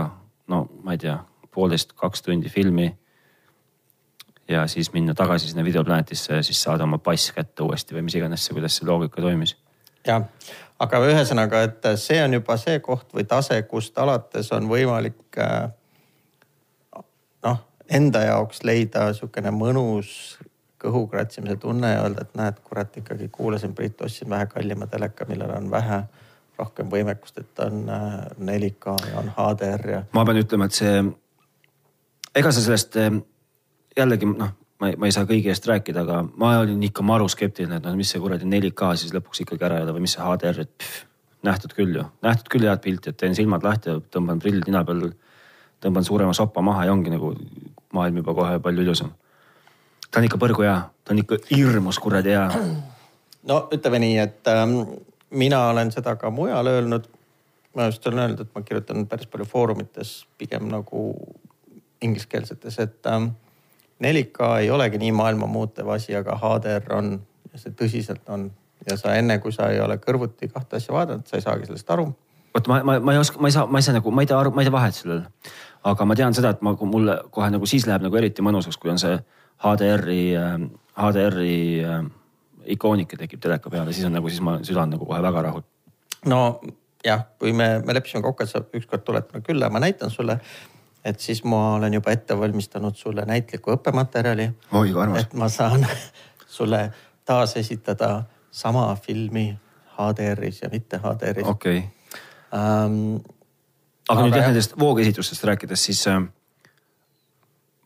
[0.52, 1.16] no ma ei tea,
[1.52, 2.92] poolteist, kaks tundi filmi.
[4.48, 8.14] ja siis minna tagasi sinna videoplanetisse ja siis saada oma pass kätte uuesti või mis
[8.18, 9.56] iganes see, kuidas see loogika toimis.
[10.06, 10.26] jah,
[10.78, 15.70] aga ühesõnaga, et see on juba see koht või tase, kust alates on võimalik äh,
[17.46, 20.38] noh, enda jaoks leida sihukene mõnus
[20.82, 25.26] kõhu kratsimise tunne ja öelda, et näed, kurat ikkagi kuulasin Priit, ostsin vähe kallima teleka,
[25.28, 26.02] millel on vähe
[26.58, 30.00] rohkem võimekust, et on 4K äh, ja on HDR ja.
[30.12, 30.98] ma pean ütlema, et see,
[32.38, 33.14] ega sa sellest äh,
[33.96, 37.28] jällegi noh, ma ei, ma ei saa kõigi eest rääkida, aga ma olin ikka maru
[37.30, 40.16] skeptiline, et noh, mis see kuradi 4K siis lõpuks ikkagi ära ei ole või mis
[40.18, 41.08] see HDR, et pff,
[41.46, 45.08] nähtud küll ju, nähtud küll head pilti, et teen silmad lahti tõmban prillid nina peal,
[45.82, 47.32] tõmban suurema sopa maha ja ongi nagu
[47.96, 49.10] maailm juba kohe palju ilusam
[50.12, 52.46] ta on ikka põrgu hea, ta on ikka hirmus kuradi hea.
[53.50, 54.76] no ütleme nii, et ähm,
[55.30, 57.08] mina olen seda ka mujal öelnud.
[57.76, 61.14] ma just olen öelnud, et ma kirjutan päris palju foorumites pigem nagu
[62.02, 63.32] ingliskeelsetes, et ähm,
[64.02, 67.14] 4K ei olegi nii maailma muutev asi, aga HDR on
[67.52, 68.50] ja see tõsiselt on
[68.90, 71.90] ja sa enne, kui sa ei ole kõrvuti kahte asja vaadanud, sa ei saagi sellest
[71.90, 72.10] aru.
[72.54, 74.28] vot ma, ma, ma ei oska, ma ei saa, ma ei saa nagu, ma ei
[74.28, 75.22] tea aru, ma ei tea vahet sellel.
[75.84, 78.90] aga ma tean seda, et ma, mulle kohe nagu siis läheb nagu eriti mõnusaks, kui
[78.90, 79.16] on see
[79.62, 80.22] HDR-i,
[80.98, 82.04] HDR-i äh,
[82.74, 85.64] ikoonika tekib teleka peale, siis on nagu, siis ma, süda on nagu kohe väga rahul.
[86.26, 86.42] no
[87.04, 90.10] jah, kui me, me leppisime kokku, et sa ükskord tuled mulle külla ja ma näitan
[90.10, 90.38] sulle.
[91.04, 94.50] et siis ma olen juba ette valmistanud sulle näitliku õppematerjali.
[94.72, 95.26] oi kui armas.
[95.26, 95.86] et ma saan
[96.58, 96.90] sulle
[97.24, 99.58] taasesitada sama filmi
[99.98, 101.46] HDR-is ja mitte HDR-is.
[101.46, 101.88] okei okay.
[102.52, 103.20] um,.
[104.08, 106.22] aga, aga nüüd jah nendest voogesitustest rääkides, siis äh,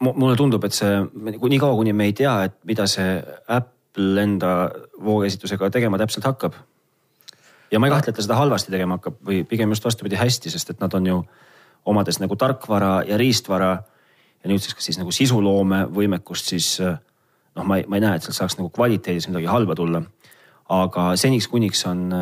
[0.00, 3.16] mulle tundub, et see nii kaua, kuni me ei tea, et mida see
[3.48, 4.52] Apple enda
[5.02, 6.54] voogeesitusega tegema täpselt hakkab.
[7.70, 10.50] ja ma ei kahtle, et ta seda halvasti tegema hakkab või pigem just vastupidi hästi,
[10.50, 11.22] sest et nad on ju
[11.86, 13.82] omades nagu tarkvara ja riistvara.
[14.44, 18.16] ja nüüd siis, kas siis nagu sisuloome võimekust, siis noh, ma ei, ma ei näe,
[18.16, 20.02] et sealt saaks nagu kvaliteedis midagi halba tulla.
[20.68, 22.12] aga seniks, kuniks on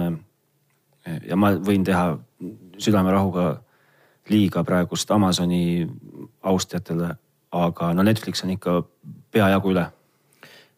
[1.26, 2.18] ja ma võin teha
[2.78, 3.60] südamerahuga
[4.30, 5.86] liiga praegust Amazoni
[6.42, 7.14] austajatele
[7.54, 8.82] aga no Netflix on ikka
[9.34, 9.86] peajagu üle.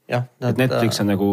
[0.09, 0.29] jah.
[0.41, 1.31] et Netflix on nagu,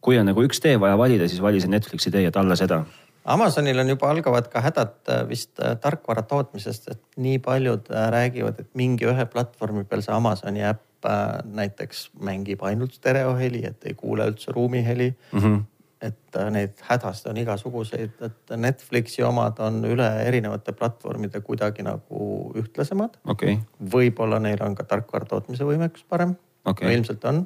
[0.00, 2.82] kui on nagu üks tee vaja valida, siis vali see Netflixi tee ja talla seda.
[3.24, 8.08] Amazonil on juba algavad ka hädad äh, vist äh, tarkvara tootmisest, et nii paljud äh,
[8.10, 13.94] räägivad, et mingi ühe platvormi peal see Amazoni äpp näiteks mängib ainult stereoheli, et ei
[13.98, 15.38] kuule üldse ruumiheli mm.
[15.38, 15.56] -hmm
[16.02, 22.28] et äh, neid hädasid on igasuguseid, et Netflixi omad on üle erinevate platvormide kuidagi nagu
[22.58, 26.34] ühtlasemad okei okay., võib-olla neil on ka tarkvara tootmise võimekus parem
[26.64, 27.44] okei no, ilmselt on.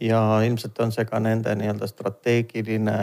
[0.00, 2.96] ja ilmselt on see ka nende nii-öelda strateegiline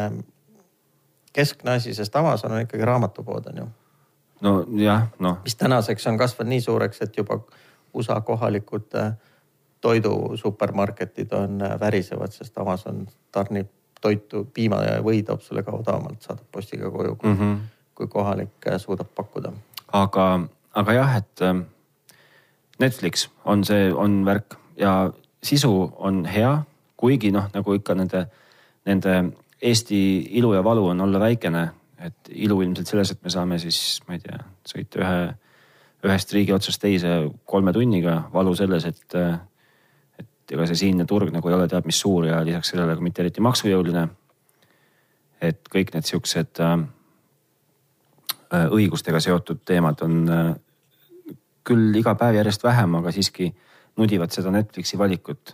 [1.37, 3.69] keskne asi, sest Amazon on ikkagi raamatupood on ju.
[4.41, 7.39] nojah, noh, mis tänaseks on kasvanud nii suureks, et juba
[7.93, 9.13] USA kohalikud äh,
[9.81, 13.71] toidusupermarketid on äh, värisevad, sest Amazon tarnib
[14.01, 17.57] toitu, piima ja või toob sulle ka odavamalt, saadab postiga koju, kui mm, -hmm.
[17.95, 19.51] kui kohalik äh, suudab pakkuda.
[19.93, 20.39] aga,
[20.73, 21.61] aga jah, et ähm,
[22.79, 25.11] Netflix on see, on värk ja
[25.43, 26.63] sisu on hea,
[26.97, 28.27] kuigi noh, nagu ikka nende,
[28.85, 29.23] nende
[29.61, 31.69] Eesti ilu ja valu on olla väikene.
[31.97, 34.37] et ilu ilmselt selles, et me saame siis, ma ei tea,
[34.69, 35.21] sõita ühe,
[36.05, 38.29] ühest riigi otsast teise kolme tunniga.
[38.33, 39.15] valu selles, et,
[40.47, 43.03] et ega see siinne turg nagu ei ole teab mis suur ja lisaks sellele ka
[43.03, 44.07] mitte eriti maksujõuline.
[45.41, 46.77] et kõik need siuksed äh,
[48.71, 50.55] õigustega seotud teemad on äh,
[51.67, 53.51] küll iga päev järjest vähem, aga siiski
[53.99, 55.53] nudivad seda Netflixi valikut.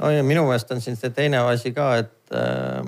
[0.00, 2.80] no ja minu meelest on siin see teine asi ka, et äh,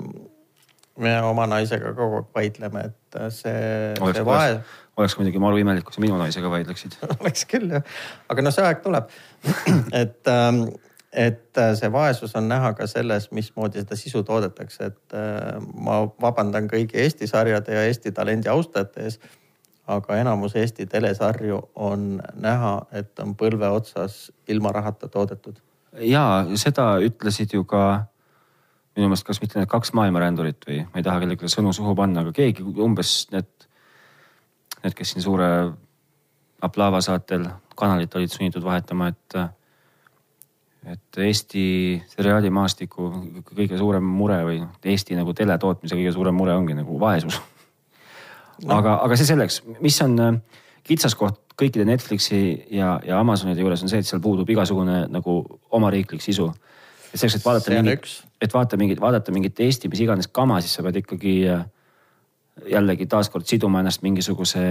[0.99, 4.59] me oma naisega kogu aeg vaidleme, et äh, see, see vae-,
[4.97, 6.97] oleks muidugi maru imelik, kui sa minu naisega vaidleksid.
[7.21, 7.97] oleks küll jah,
[8.33, 9.11] aga no see aeg tuleb.
[10.01, 10.65] et ähm,
[11.13, 16.03] et äh, see vaesus on näha ka selles, mismoodi seda sisu toodetakse, et äh, ma
[16.21, 19.19] vabandan kõigi Eesti sarjade ja Eesti talendi austajate ees.
[19.89, 25.57] aga enamus Eesti telesarju on näha, et on põlve otsas ilma rahata toodetud.
[25.99, 28.05] ja seda ütlesid ju ka
[28.95, 32.21] minu meelest, kas mitte need kaks maailmarändurit või ma ei taha kellelegi sõnu suhu panna,
[32.21, 33.49] aga keegi umbes need,
[34.83, 35.49] need, kes siin suure
[36.61, 37.45] Aplava saatel
[37.79, 39.35] kanalit olid sunnitud vahetama, et
[40.87, 41.63] et Eesti
[42.13, 43.09] seriaalimaastiku
[43.51, 47.39] kõige suurem mure või noh, Eesti nagu teletootmise kõige suurem mure ongi nagu vaesus.
[48.63, 48.75] No..
[48.75, 50.39] aga, aga see selleks, mis on äh,
[50.87, 52.39] kitsaskoht kõikide Netflixi
[52.75, 55.41] ja, ja Amazonide juures on see, et seal puudub igasugune nagu
[55.75, 56.49] omariiklik sisu.
[57.11, 58.09] et selleks, et vaadata mingit
[58.41, 61.63] et vaata mingit, vaadata mingit Eesti mis iganes kama, siis sa pead ikkagi äh,
[62.71, 64.61] jällegi taaskord siduma ennast mingisuguse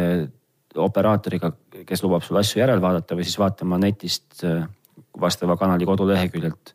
[0.78, 1.52] operaatoriga,
[1.88, 4.64] kes lubab sul asju järel vaadata või siis vaatama netist äh,
[5.20, 6.74] vastava kanali koduleheküljelt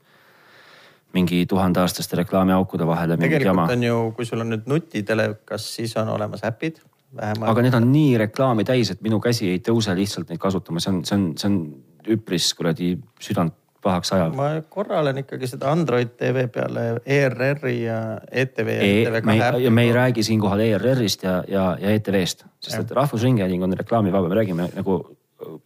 [1.14, 6.46] mingi tuhandeaastaste reklaamiaukude vahele tegelikult on ju, kui sul on nüüd nutitelekas, siis on olemas
[6.48, 6.82] äpid
[7.22, 10.94] aga need on nii reklaami täis, et minu käsi ei tõuse lihtsalt neid kasutama, see
[10.94, 11.60] on, see on, see on
[12.14, 14.36] üpris kuradi südant pahaks ajav.
[14.38, 17.98] Ma korra olen ikkagi seda Android tv peale ERR-i ja
[18.32, 18.94] ETV ja e.
[19.04, 22.80] ETV me ei, kahe ja me ei räägi siinkohal ERR-ist ja, ja, ja ETV-st, sest
[22.80, 25.02] et Rahvusringhääling on reklaamivaba, me räägime nagu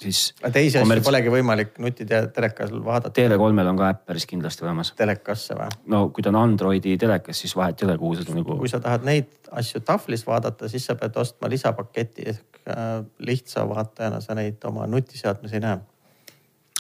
[0.01, 4.93] siis teisi asju kommerts- polegi võimalik nutitelekal vaadata TV3-l on ka äpp päris kindlasti olemas.
[4.97, 5.69] telekasse või?
[5.93, 8.80] no kui ta on Androidi telekas, siis vahet ei ole, kuhu seda nagu kui sa
[8.84, 14.36] tahad neid asju tahvlis vaadata, siis sa pead ostma lisapaketi ehk äh, lihtsa vaatajana sa
[14.38, 15.78] neid oma nutiseadmes ei näe.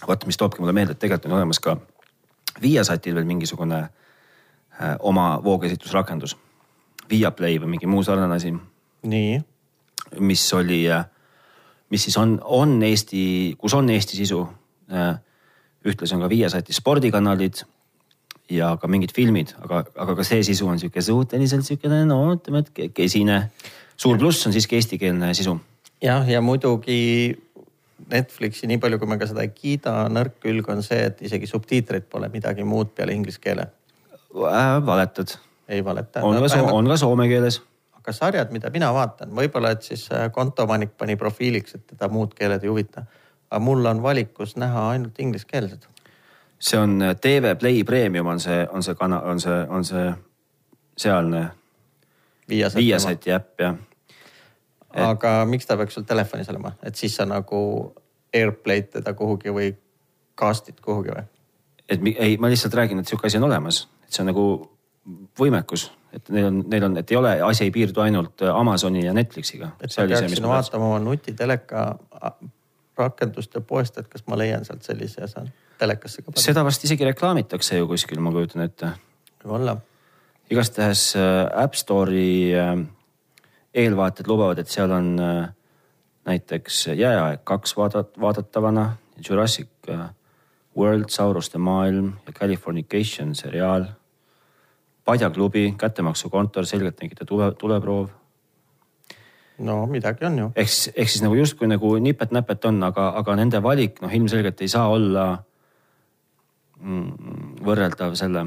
[0.07, 1.77] vot, mis toobki mulle meelde, et tegelikult on olemas ka
[2.61, 6.37] Viasatil veel mingisugune äh, oma voogesitlusrakendus.
[7.09, 8.49] Viaplay või mingi muu sarnane asi,
[9.07, 9.37] nii,
[10.19, 11.05] mis oli äh,,
[11.89, 14.43] mis siis on, on Eesti, kus on Eesti sisu
[14.91, 15.15] äh,.
[15.87, 17.63] ühtlasi on ka Viasati spordikanalid
[18.51, 22.63] ja ka mingid filmid, aga, aga ka see sisu on sihuke suhteliselt sihukene no ütleme,
[22.63, 23.49] et ke- kesine.
[23.97, 25.57] suur pluss on siiski eestikeelne sisu.
[26.03, 27.37] jah, ja muidugi
[28.11, 31.47] Netflixi, nii palju kui me ka seda ei kiida, nõrk külg on see, et isegi
[31.49, 33.65] subtiitrid pole midagi muud peale inglise keele.
[34.37, 35.33] Äh, valetad,
[35.67, 36.21] ei valeta.
[36.23, 37.57] on ka, on ka soome keeles
[38.07, 42.31] aga sarjad, mida mina vaatan, võib-olla et siis äh, kontoomanik pani profiiliks, et teda muud
[42.37, 43.03] keeled ei huvita.
[43.51, 45.87] aga mul on valikus näha ainult ingliskeelsed.
[46.59, 50.13] see on äh, TV Play Premium on see, on see kana-, on see, on see
[50.97, 51.49] sealne.
[52.49, 53.75] Viasati äpp jah.
[54.95, 57.93] aga miks ta peaks sul telefonis olema, et siis sa nagu
[58.33, 59.73] AirPlay'd teda kuhugi või
[60.39, 61.27] cast'id kuhugi või?
[61.89, 64.47] et ei, ma lihtsalt räägin, et sihuke asi on olemas, et see on nagu
[65.39, 69.05] võimekus, et neil on, neil on, et ei ole, asi ei piirdu ainult äh, Amazoni
[69.05, 69.71] ja Netflixiga.
[69.81, 71.87] et ma peaksin vaatama oma nutiteleka
[72.97, 77.05] rakenduste poest, et kas ma leian sealt sellise ja saan telekasse ka seda vast isegi
[77.05, 78.91] reklaamitakse ju kuskil, ma kujutan ette.
[79.43, 79.77] võib-olla.
[80.49, 82.75] igastahes äh, App Store'i äh,
[83.77, 85.13] eelvaated lubavad, et seal on
[86.27, 88.89] näiteks Jääaeg kaks vaadat-, vaadatavana,
[89.29, 89.69] Jurassic
[90.77, 93.85] World, Sauruste maailm ja Californication seriaal.
[95.07, 98.07] padjaklubi, kättemaksukontor, selgeltnägijate tule, tuleproov.
[99.57, 100.51] no midagi on ju.
[100.55, 104.61] ehk siis, ehk siis nagu justkui nagu nipet-näpet on, aga, aga nende valik noh, ilmselgelt
[104.61, 105.25] ei saa olla
[106.79, 108.45] mm, võrreldav selle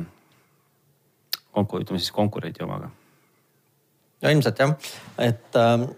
[1.51, 2.93] konkur-, ütleme siis konkurendi omaga
[4.23, 4.77] no ilmselt jah,
[5.19, 5.89] et äh,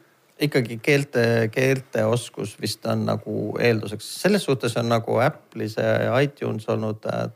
[0.46, 7.10] ikkagi keelte, keelteoskus vist on nagu eelduseks, selles suhtes on nagu Apple'i see iTunes olnud
[7.10, 7.26] äh,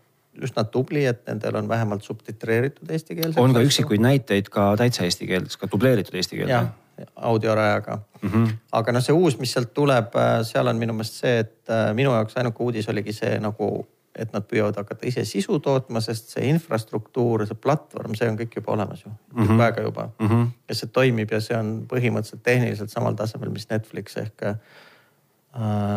[0.43, 3.39] üsna tubli, et nendel on vähemalt subtitreeritud eesti keeles.
[3.39, 6.53] on ka üksikuid näiteid ka täitsa eesti keeles, ka dubleeritud eesti keelde.
[6.53, 6.71] jah,
[7.17, 8.31] audiorajaga mm.
[8.31, 8.55] -hmm.
[8.73, 11.93] aga noh, see uus, mis sealt tuleb, äh, seal on minu meelest see, et äh,
[11.95, 16.33] minu jaoks ainuke uudis oligi see nagu et nad püüavad hakata ise sisu tootma, sest
[16.33, 19.59] see infrastruktuur, see platvorm, see on kõik juba olemas ju mm, -hmm.
[19.59, 20.29] väga juba mm.
[20.29, 20.47] -hmm.
[20.69, 24.57] ja see toimib ja see on põhimõtteliselt tehniliselt samal tasemel, mis Netflix ehk äh,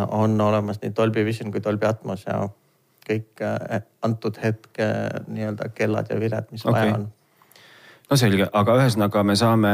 [0.07, 2.49] on olemas nii Dolby Vision kui Dolby Atmos ja
[3.09, 4.89] kõik äh, antud hetke
[5.27, 6.77] nii-öelda kellad ja vired, mis okay.
[6.77, 7.09] vaja on.
[8.09, 9.73] no selge, aga ühesõnaga me saame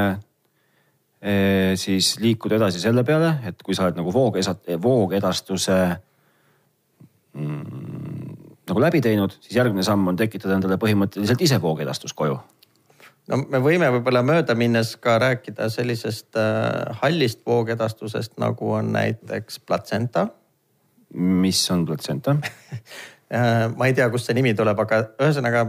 [1.21, 5.79] eh, siis liikuda edasi selle peale, et kui sa oled nagu voogesa-, voogedastuse
[7.33, 8.36] mm,
[8.69, 12.38] nagu läbi teinud, siis järgmine samm on tekitada endale põhimõtteliselt ise voogedastus koju.
[13.31, 19.59] no me võime võib-olla mööda minnes ka rääkida sellisest äh, hallist voogedastusest, nagu on näiteks
[19.59, 20.27] platsenta.
[21.13, 22.38] mis on platsenta
[23.32, 25.65] ma ei tea, kust see nimi tuleb, aga ühesõnaga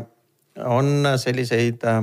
[0.69, 2.03] on selliseid äh,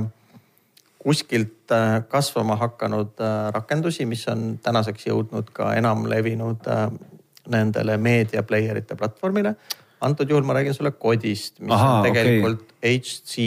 [1.04, 6.86] kuskilt äh, kasvama hakanud äh, rakendusi, mis on tänaseks jõudnud ka enam levinud äh,
[7.52, 9.54] nendele meedia player ite platvormile
[10.04, 12.98] antud juhul ma räägin sulle kodist, mis Aha, on tegelikult okay.
[12.98, 13.44] HC.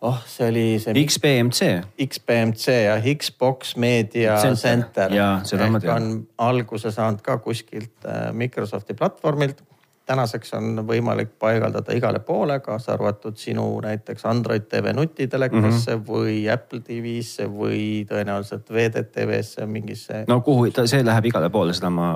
[0.00, 0.94] Oh, see oli see.
[1.04, 1.70] XBMC.
[2.06, 5.12] XBMC ja Xbox Media Center, Center.
[5.12, 9.62] ehk on alguse saanud ka kuskilt uh, Microsofti platvormilt
[10.10, 16.08] tänaseks on võimalik paigaldada igale poole, kaasa arvatud sinu näiteks Android tv nutitelekasse mm -hmm.
[16.08, 20.24] või Apple TV-sse või tõenäoliselt VDTV-sse mingisse.
[20.28, 22.10] no kuhu ta, see läheb igale poole, seda ma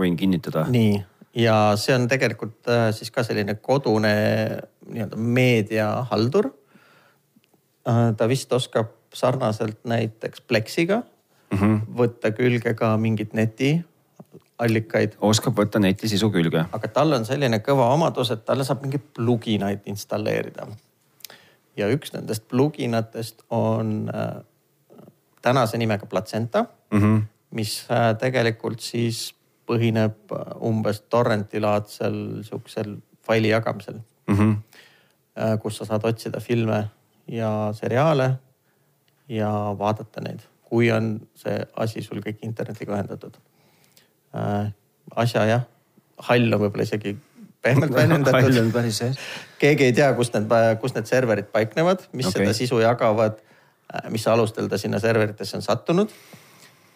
[0.00, 0.66] võin kinnitada.
[0.68, 1.04] nii
[1.36, 4.14] ja see on tegelikult äh, siis ka selline kodune
[4.86, 6.50] nii-öelda meediahaldur.
[7.86, 11.02] Äh, ta vist oskab sarnaselt näiteks Plexiga
[11.50, 11.80] mm -hmm.
[11.98, 13.84] võtta külge ka mingit neti
[14.58, 15.12] allikaid.
[15.20, 16.64] oskab võtta netisisu külge.
[16.72, 20.66] aga tal on selline kõva omadus, et talle saab mingeid pluginaid installeerida.
[21.76, 24.42] ja üks nendest pluginatest on äh,
[25.42, 27.22] tänase nimega Placenta mm, -hmm.
[27.50, 29.34] mis äh, tegelikult siis
[29.66, 34.34] põhineb umbes torrenti laadsel sihukesel faili jagamisel mm.
[34.34, 35.58] -hmm.
[35.62, 36.88] kus sa saad otsida filme
[37.28, 38.30] ja seriaale
[39.28, 43.38] ja vaadata neid, kui on see asi sul kõik internetiga ühendatud
[44.36, 44.70] äh,
[45.14, 45.64] asja jah,
[46.28, 47.16] hall on võib-olla isegi
[47.62, 49.18] pehmelt väljendatud.
[49.58, 52.44] keegi ei tea, kust need, kus need serverid paiknevad, mis okay.
[52.44, 53.40] seda sisu jagavad,
[53.92, 56.12] äh, mis alustel ta sinna serveritesse on sattunud.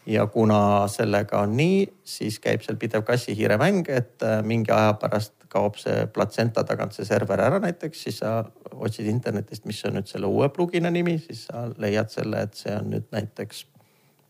[0.07, 4.95] ja kuna sellega on nii, siis käib seal pidev kassi-hiire mäng, et äh, mingi aja
[4.99, 8.39] pärast kaob see platsenta tagant see server ära näiteks, siis sa
[8.73, 12.75] otsid internetist, mis on nüüd selle uue plugina nimi, siis sa leiad selle, et see
[12.77, 13.65] on nüüd näiteks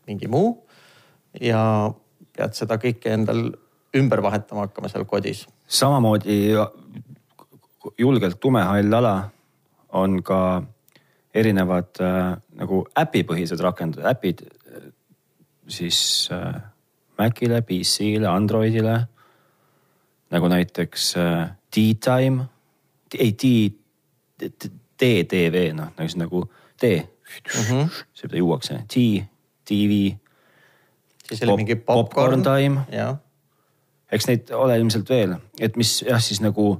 [0.09, 0.55] mingi muu.
[1.41, 1.61] ja
[2.35, 3.45] pead seda kõike endal
[3.95, 5.45] ümber vahetama hakkama seal kodis.
[5.67, 6.55] samamoodi
[7.97, 9.15] julgelt tumehall ala
[9.93, 10.63] on ka
[11.35, 14.91] erinevad äh, nagu äpipõhised rakendused, äpid äh,
[15.71, 16.59] siis äh,
[17.19, 18.95] Macile, PC-le, Androidile.
[20.31, 22.45] Nagu näiteks äh, D-Time,
[23.19, 23.45] ei D,
[25.01, 26.45] DTV noh, nagu siis nagu
[26.81, 27.89] D mm, -hmm.
[28.13, 29.25] see juuakse, T,
[29.65, 30.15] TV
[31.27, 32.81] siis oli mingi popcorn, popcorn time.
[34.11, 36.73] eks neid ole ilmselt veel, et mis jah, siis nagu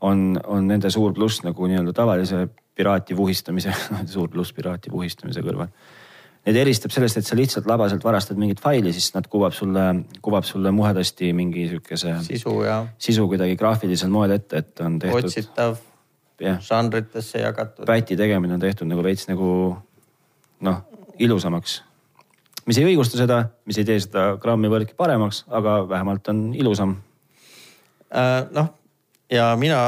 [0.00, 3.72] on, on nende suur pluss nagu nii-öelda tavalise piraati vuhistamise
[4.14, 5.68] suur pluss piraati vuhistamise kõrval.
[6.48, 9.82] Need eristab sellest, et sa lihtsalt labaselt varastad mingit faili, siis nad kuvab sulle,
[10.24, 12.14] kuvab sulle muhedasti mingi sihukese.
[12.24, 12.78] sisu ja.
[12.98, 15.28] sisu kuidagi graafilisel moel ette, et on tehtud.
[15.28, 15.76] otsitav,
[16.70, 17.84] žanritesse jagatud.
[17.90, 19.50] päti tegemine on tehtud nagu veits nagu
[20.64, 20.80] noh,
[21.18, 21.82] ilusamaks
[22.68, 26.96] mis ei õigusta seda, mis ei tee seda grammi võrki paremaks, aga vähemalt on ilusam
[28.12, 28.44] äh,.
[28.54, 28.72] noh,
[29.32, 29.80] ja mina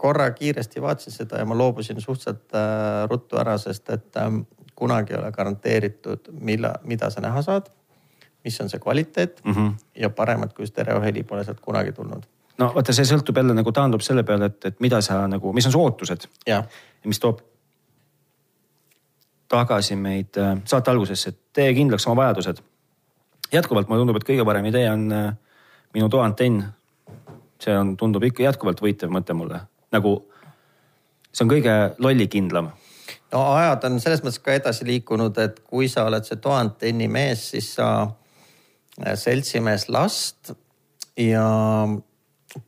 [0.00, 4.30] korra kiiresti vaatasin seda ja ma loobusin suhteliselt äh, ruttu ära, sest et äh,
[4.80, 7.68] kunagi ei ole garanteeritud, milla, mida sa näha saad.
[8.44, 9.72] mis on see kvaliteet mm -hmm.
[9.94, 12.22] ja paremat kui stereoheli pole sealt kunagi tulnud.
[12.58, 15.66] no vaata, see sõltub jälle nagu taandub selle peale, et, et mida sa nagu, mis
[15.66, 16.26] on su ootused.
[16.46, 16.64] ja
[17.04, 17.40] mis toob
[19.48, 22.62] tagasi meid äh, saate algusesse, et tee kindlaks oma vajadused.
[23.52, 25.32] jätkuvalt mulle tundub, et kõige parem idee on äh,
[25.94, 26.62] minu toaantenn.
[27.60, 29.60] see on, tundub ikka jätkuvalt võitev mõte mulle,
[29.92, 30.14] nagu
[31.32, 32.70] see on kõige lollikindlam
[33.32, 37.48] no ajad on selles mõttes ka edasi liikunud, et kui sa oled see toaantenni mees,
[37.54, 40.52] siis sa äh, seltsimees last
[41.16, 41.44] ja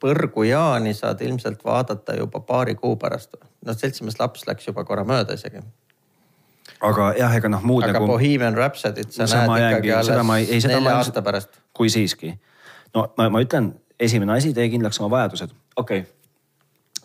[0.00, 3.34] põrgu Jaani saad ilmselt vaadata juba paari kuu pärast.
[3.66, 5.62] noh, seltsimees laps läks juba korra mööda isegi
[6.82, 8.06] aga jah, ega noh muud aga nagu.
[8.10, 11.60] Bohemian Rhapsody't sa näed jäängi- ikkagi ei- ei, alles seda nelja ma- aasta pärast.
[11.74, 12.38] kui siiski.
[12.94, 16.04] no ma, ma ütlen, esimene asi, tee kindlaks oma vajadused, okei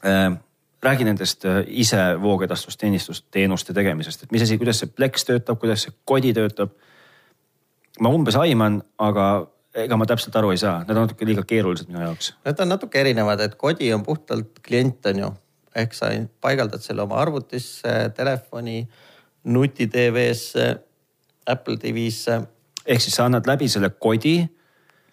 [0.02, 0.38] okay..
[0.84, 5.88] Räägi nendest äh, ise voogedastusteenistust, teenuste tegemisest, et mis asi, kuidas see Plex töötab, kuidas
[5.88, 6.76] see Kodi töötab.
[8.00, 11.90] ma umbes aiman, aga ega ma täpselt aru ei saa, need on natuke liiga keerulised
[11.90, 12.34] minu jaoks.
[12.46, 15.32] Need on natuke erinevad, et kodi on puhtalt klient on ju,
[15.78, 16.12] ehk sa
[16.42, 18.84] paigaldad selle oma arvutisse, telefoni,
[19.50, 20.68] nuti-TV-sse,
[21.48, 22.42] Apple TV-sse.
[22.86, 24.40] ehk siis sa annad läbi selle kodi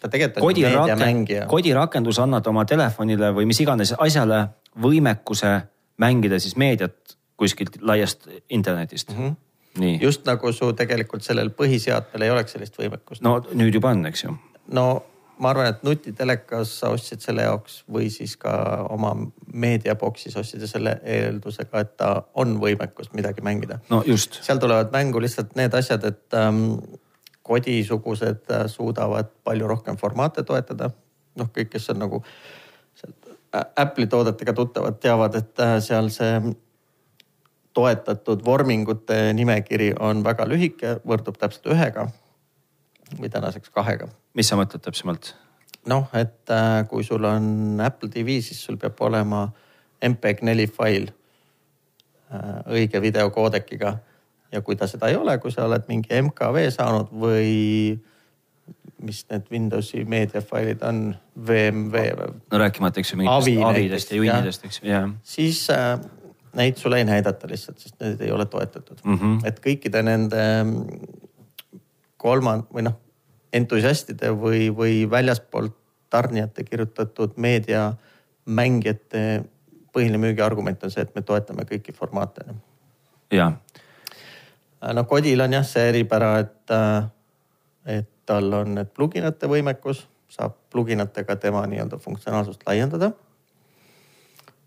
[0.00, 1.46] ta tegelikult on meediamängija,.
[1.46, 4.44] kodirakendus annad oma telefonile või mis iganes asjale
[4.82, 5.54] võimekuse
[6.02, 9.16] mängida siis meediat kuskilt laiast internetist mm.
[9.16, 9.36] -hmm.
[9.78, 13.22] nii, just nagu su tegelikult sellel põhiseadmel ei oleks sellist võimekust.
[13.22, 14.36] no nüüd juba on, eks ju.
[14.68, 14.86] no
[15.38, 18.52] ma arvan, et nutitelekas sa ostsid selle jaoks või siis ka
[18.90, 19.14] oma
[19.52, 23.78] meediaboksis ostsid selle eeldusega, et ta on võimekust midagi mängida.
[23.90, 26.78] no just, seal tulevad mängu lihtsalt need asjad, et ähm,
[27.42, 30.90] kodisugused äh, suudavad palju rohkem formaate toetada.
[31.34, 32.22] noh, kõik, kes on nagu
[32.94, 33.23] sealt
[33.54, 36.40] Apple'i toodetega tuttavad, teavad, et äh, seal see
[37.74, 42.08] toetatud vormingute nimekiri on väga lühike, võrdub täpselt ühega
[43.18, 45.32] või tänaseks kahega mis sa mõtled täpsemalt?
[45.84, 49.44] noh, et äh, kui sul on Apple TV, siis sul peab olema
[50.04, 53.90] MPEG-4 fail äh, õige videokoodekiga
[54.54, 57.52] ja kui ta seda ei ole, kui sa oled mingi MKV saanud või
[59.04, 61.00] mis need Windowsi meediafailid on,
[61.46, 65.08] VMV või, no rääkimata, eks ju, mingitest Avi avidest ja junnidest, eks ju, jah.
[65.22, 65.98] siis äh,
[66.58, 69.14] neid sulle ei näidata lihtsalt, sest need ei ole toetatud mm.
[69.14, 69.32] Mhm.
[69.48, 70.42] et kõikide nende
[72.24, 72.96] kolmand- või noh,
[73.52, 75.76] entusiastide või, või väljaspoolt
[76.10, 79.44] tarnijate kirjutatud meediamängijate
[79.94, 82.46] põhiline müügiargument on see, et me toetame kõiki formaate.
[83.32, 83.52] ja,
[84.94, 86.74] no Kodil on jah see eripära, et,
[87.98, 93.12] et tal on need pluginate võimekus, saab pluginatega tema nii-öelda funktsionaalsust laiendada.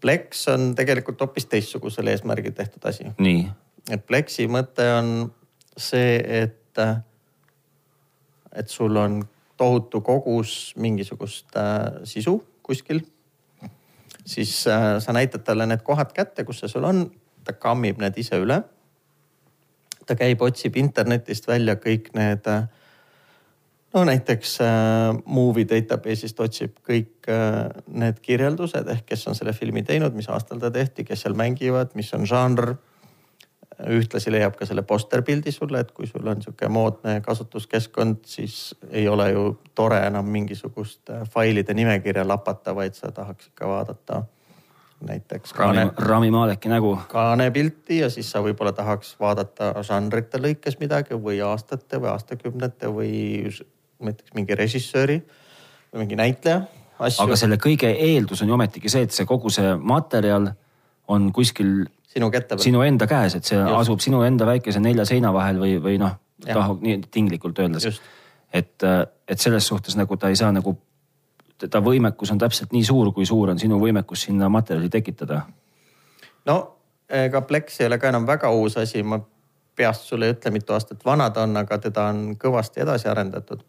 [0.02, 3.48] Plex on tegelikult hoopis teistsugusel eesmärgil tehtud asi nii,
[3.90, 5.10] et Plexi mõte on
[5.78, 6.82] see, et,
[8.54, 9.22] et sul on
[9.58, 13.02] tohutu kogus mingisugust äh, sisu kuskil.
[14.26, 17.08] siis äh, sa näitad talle need kohad kätte, kus see sul on,
[17.44, 18.62] ta kammib need ise üle.
[20.06, 22.68] ta käib, otsib internetist välja kõik need äh,
[23.98, 29.84] no näiteks äh, Movie database'ist otsib kõik äh, need kirjeldused ehk kes on selle filmi
[29.88, 32.76] teinud, mis aastal ta tehti, kes seal mängivad, mis on žanr.
[33.78, 39.06] ühtlasi leiab ka selle posterpildi sulle, et kui sul on sihuke moodne kasutuskeskkond, siis ei
[39.08, 39.44] ole ju
[39.76, 44.24] tore enam mingisugust äh, failide nimekirja lapata, vaid sa tahaks ikka vaadata
[45.06, 51.18] näiteks Rami Rami Maleki nägu, kaanepilti ja siis sa võib-olla tahaks vaadata žanrite lõikes midagi
[51.22, 53.12] või aastate või aastakümnete või
[54.04, 55.20] näiteks mingi režissööri
[55.92, 56.62] või mingi näitleja
[57.00, 60.52] asju aga selle kõige eeldus on ju ometigi see, et see kogu see materjal
[61.08, 62.32] on kuskil sinu
[62.62, 63.76] sinu enda käes, et see Just.
[63.82, 68.00] Asub sinu enda väikese nelja seina vahel või, või noh, tahu nii tinglikult öeldes
[68.54, 68.84] et,
[69.28, 70.76] et selles suhtes nagu ta ei saa nagu,
[71.70, 75.42] ta võimekus on täpselt nii suur, kui suur on sinu võimekus sinna materjali tekitada.
[76.46, 76.58] no
[77.10, 79.20] ega Plex ei ole ka enam väga uus asi, ma
[79.76, 83.64] peast sulle ei ütle, mitu aastat vana ta on, aga teda on kõvasti edasi arendatud.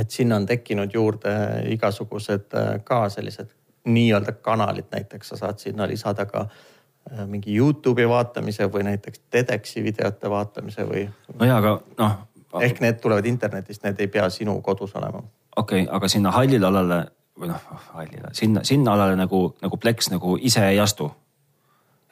[0.00, 1.34] Et sinna on tekkinud juurde
[1.70, 3.50] igasugused äh, ka sellised
[3.84, 9.82] nii-öelda kanalid, näiteks sa saad sinna lisada ka äh, mingi Youtube'i vaatamise või näiteks TEDxi
[9.84, 11.06] videote vaatamise või
[11.38, 12.16] no jaa, aga noh,
[12.60, 15.22] ehk need tulevad internetist, need ei pea sinu kodus olema.
[15.56, 17.04] okei okay,, aga sinna hallile alale
[17.40, 21.10] või noh, hallile, sinna, sinna alale nagu, nagu Plex nagu ise ei astu.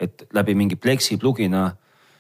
[0.01, 1.71] et läbi mingi Plexi plugina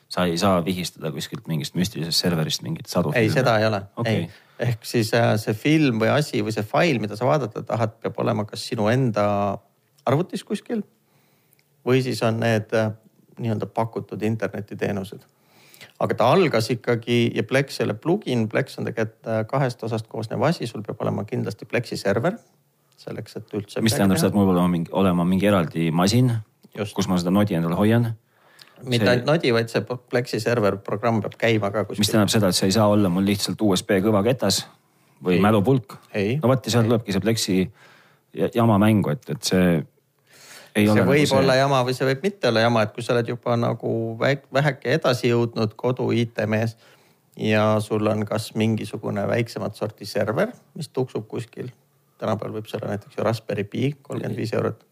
[0.08, 3.12] sa ei saa vihistada kuskilt mingist müstilisest serverist mingit sadu.
[3.14, 4.14] ei, seda ei ole Okei.
[4.14, 4.30] ei,
[4.62, 8.18] ehk siis äh, see film või asi või see fail, mida sa vaadata tahad, peab
[8.22, 9.24] olema kas sinu enda
[10.08, 10.84] arvutis kuskil
[11.86, 12.92] või siis on need äh,
[13.42, 15.26] nii-öelda pakutud internetiteenused.
[16.02, 20.06] aga ta algas ikkagi ja Plex ei ole plugin, Plex on tegelikult äh, kahest osast
[20.08, 22.38] koosnev asi, sul peab olema kindlasti Plexi server
[22.96, 23.82] selleks, et üldse.
[23.82, 26.32] mis tähendab seda, et mul peab olema mingi, olema mingi eraldi masin
[26.72, 28.12] kus ma seda nodi endale hoian.
[28.84, 32.12] Mitte see- ainult nodi, vaid see Plexi server programm peab käima ka mis kuskil.
[32.12, 34.64] tähendab seda, et see ei saa olla mul lihtsalt USB kõvaketas
[35.22, 35.40] või Ei.
[35.40, 35.98] mälupulk.
[36.42, 37.58] No vot ja seal tulebki see Plexi
[38.34, 39.66] ja- jama mängu, et, et see
[40.74, 41.38] ei ole see nagu võib see...
[41.38, 44.96] olla jama või see võib mitte olla jama, et kui sa oled juba nagu väheke
[44.96, 46.76] edasi jõudnud kodu IT-mees
[47.36, 51.70] ja sul on kas mingisugune väiksemat sorti server, mis tuksub kuskil.
[52.18, 54.84] tänapäeval võib see olla näiteks ju Raspberry Pi, kolmkümmend viis eurot.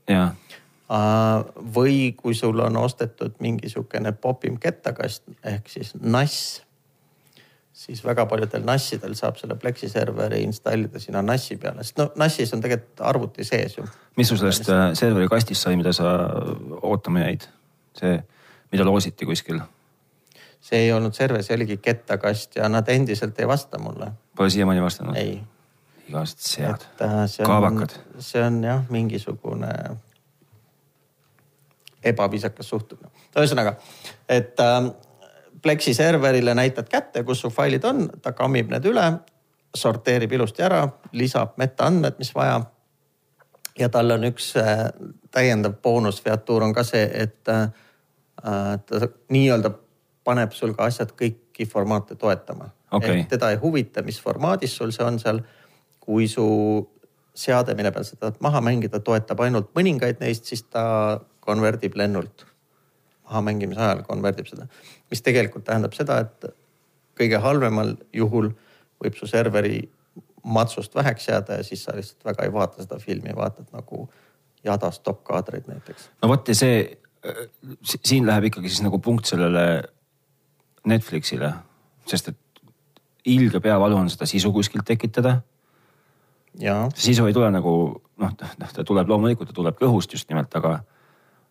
[0.90, 6.38] jah, või kui sul on ostetud mingisugune popim kettakast ehk siis NAS,
[7.72, 12.54] siis väga paljudel NAS-idel saab selle Plexi serveri installida sinna NAS-i peale, sest no NAS-is
[12.56, 13.86] on tegelikult arvuti sees ju.
[14.18, 16.16] mis sul sellest äh, serveri kastist sai, mida sa
[16.82, 17.46] ootama jäid?
[18.00, 18.18] see,
[18.72, 19.62] mida loositi kuskil?
[20.60, 24.10] see ei olnud server, see oligi kettakast ja nad endiselt ei vasta mulle.
[24.36, 25.16] Pole siiamaani vastanud?
[25.16, 25.38] ei.
[26.10, 28.00] igasugused sead, äh, kaabakad.
[28.18, 29.74] see on jah, mingisugune
[32.04, 33.10] ebaviisakas suhtumine.
[33.36, 33.76] ühesõnaga,
[34.28, 34.90] et äh,
[35.62, 39.04] Plexi serverile näitad kätte, kus su failid on, ta kammib need üle,
[39.76, 42.62] sorteerib ilusti ära, lisab metaandmed, mis vaja.
[43.78, 44.88] ja tal on üks äh,
[45.30, 47.68] täiendav boonusfeatuur on ka see, et äh,
[48.40, 49.70] ta nii-öelda
[50.24, 53.24] paneb sul ka asjad kõiki formaate toetama okay..
[53.28, 55.42] teda ei huvita, mis formaadis sul see on seal.
[56.00, 56.44] kui su
[57.36, 62.46] seade, mille peal sa tahad maha mängida, toetab ainult mõningaid neist, siis ta konverdib lennult.
[63.24, 64.66] maha mängimise ajal konverdib seda,
[65.10, 66.50] mis tegelikult tähendab seda, et
[67.18, 68.50] kõige halvemal juhul
[69.00, 69.84] võib su serveri
[70.42, 74.08] matsust väheks jääda ja siis sa lihtsalt väga ei vaata seda filmi, vaatad nagu
[74.64, 76.10] jada stopp-kaadreid näiteks.
[76.22, 76.82] no vot ja see,
[78.04, 79.82] siin läheb ikkagi siis nagu punkt sellele
[80.88, 81.52] Netflixile,
[82.08, 82.62] sest et
[83.28, 85.40] ilge peavalu on seda sisu kuskilt tekitada.
[86.94, 87.74] sisu ei tule nagu
[88.20, 90.80] noh ta tuleb loomulikult, ta tuleb kõhust just nimelt, aga,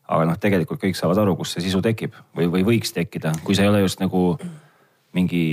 [0.09, 3.57] aga noh, tegelikult kõik saavad aru, kust see sisu tekib või, või võiks tekkida, kui
[3.57, 4.23] see ei ole just nagu
[5.13, 5.43] mingi.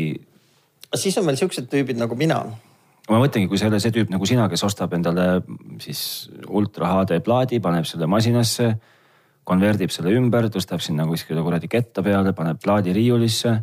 [0.95, 2.41] siis on veel siuksed tüübid nagu mina
[3.11, 5.43] ma mõtlengi, kui see ei ole see tüüp nagu sina, kes ostab endale
[5.83, 6.01] siis
[6.49, 8.75] ultra HD plaadi, paneb selle masinasse
[9.47, 13.55] konverdib selle ümber, tõstab sinna kuskile kuradi ketta peale, paneb plaadi riiulisse.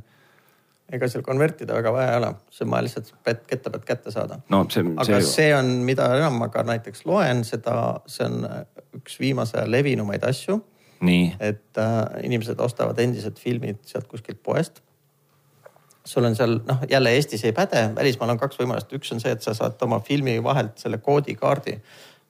[0.93, 3.13] ega seal konvertida väga vaja ei ole, see on vaja lihtsalt
[3.49, 4.61] ketta pealt kätte saada no,.
[4.61, 7.75] aga see, see on, mida enam ma ka näiteks loen, seda,
[8.07, 8.45] see on
[8.99, 10.59] üks viimase levinumaid asju.
[11.39, 14.81] Et äh, inimesed ostavad endiselt filmid sealt kuskilt poest
[16.05, 19.31] sul on seal noh, jälle Eestis ei päde, välismaal on kaks võimalust, üks on see,
[19.31, 21.77] et sa saad oma filmi vahelt selle koodikaardi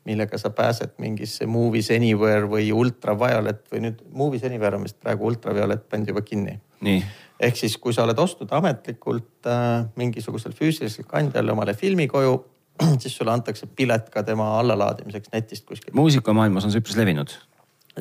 [0.05, 5.27] millega sa pääsed mingisse Movies Anywhere või Ultraviolet või nüüd Movies Anywhere on vist praegu
[5.31, 6.57] Ultraviolet pandi juba kinni.
[7.39, 12.35] ehk siis, kui sa oled ostnud ametlikult äh, mingisugusel füüsilisel kandjal omale filmi koju,
[13.01, 15.95] siis sulle antakse pilet ka tema allalaadimiseks netist kuskilt.
[15.95, 17.37] muusikamaailmas on see üpris levinud.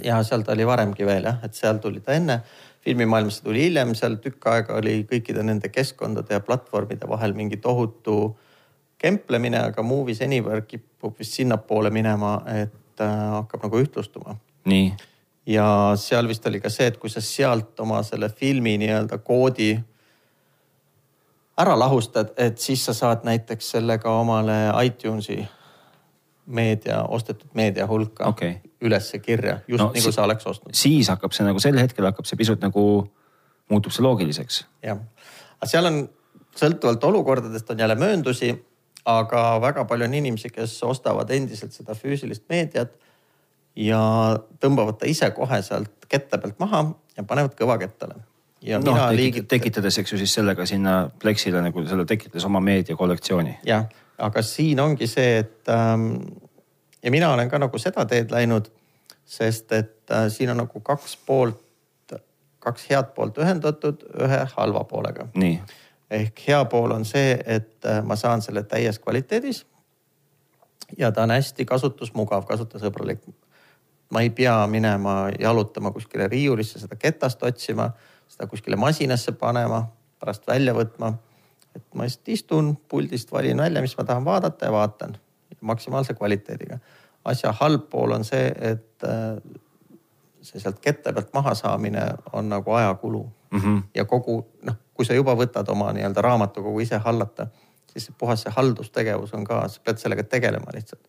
[0.04, 2.42] Ja seal ta oli varemgi veel jah, et seal tuli ta enne
[2.84, 7.58] filmimaailmas see tuli hiljem, seal tükk aega oli kõikide nende keskkondade ja platvormide vahel mingi
[7.62, 8.34] tohutu
[9.02, 14.36] kemplemine, aga Movies Anywhere kipub vist sinnapoole minema, et äh, hakkab nagu ühtlustuma.
[14.64, 14.92] nii.
[15.46, 15.66] ja
[15.98, 19.72] seal vist oli ka see, et kui sa sealt oma selle filmi nii-öelda koodi
[21.58, 25.42] ära lahustad, et siis sa saad näiteks sellega omale iTunesi
[26.46, 28.56] meedia, ostetud meedia hulka okay.
[28.80, 30.74] ülesse kirja, just no, nagu sa oleks ostnud.
[30.74, 32.84] siis hakkab see nagu sel hetkel hakkab see pisut nagu,
[33.70, 34.64] muutub see loogiliseks.
[34.82, 35.00] jah,
[35.60, 36.02] aga seal on
[36.58, 38.52] sõltuvalt olukordadest on jälle mööndusi
[39.08, 42.92] aga väga palju on inimesi, kes ostavad endiselt seda füüsilist meediat
[43.78, 44.02] ja
[44.62, 46.84] tõmbavad ta ise kohe sealt kette pealt maha
[47.16, 48.20] ja panevad kõvakettale.
[48.62, 49.48] ja no, mina liigit...
[49.48, 53.58] tekitades, eks ju siis sellega sinna Plexile nagu selle tekitades oma meediakollektsiooni.
[53.66, 53.88] jah,
[54.22, 56.14] aga siin ongi see, et ähm,
[57.02, 58.70] ja mina olen ka nagu seda teed läinud,
[59.26, 61.60] sest et äh, siin on nagu kaks poolt,
[62.62, 65.26] kaks head poolt ühendatud ühe halva poolega.
[66.12, 69.66] ehk hea pool on see, et äh, ma saan selle täies kvaliteedis.
[70.98, 73.26] ja ta on hästi kasutusmugav, kasutajasõbralik.
[74.10, 77.90] ma ei pea minema jalutama kuskile riiulisse seda ketast otsima,
[78.28, 79.88] seda kuskile masinasse panema,
[80.20, 81.14] pärast välja võtma.
[81.76, 85.16] Et ma lihtsalt istun puldist, valin välja, mis ma tahan vaadata ja vaatan
[85.62, 86.78] maksimaalse kvaliteediga.
[87.24, 89.38] asja halb pool on see, et äh,
[90.42, 93.60] see sealt kette pealt maha saamine on nagu ajakulu mm.
[93.60, 93.82] -hmm.
[93.94, 97.46] ja kogu noh, kui sa juba võtad oma nii-öelda raamatukogu ise hallata,
[97.86, 101.08] siis puhas see haldustegevus on ka, sa pead sellega tegelema lihtsalt.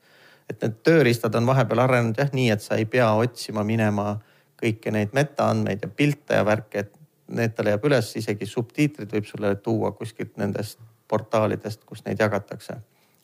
[0.49, 4.19] et need tööriistad on vahepeal arenenud jah nii, et sa ei pea otsima minema
[4.63, 6.93] kõiki neid metaandmeid ja pilte ja värke, et
[7.35, 12.77] need ta leiab üles, isegi subtiitrid võib sulle tuua kuskilt nendest portaalidest, kus neid jagatakse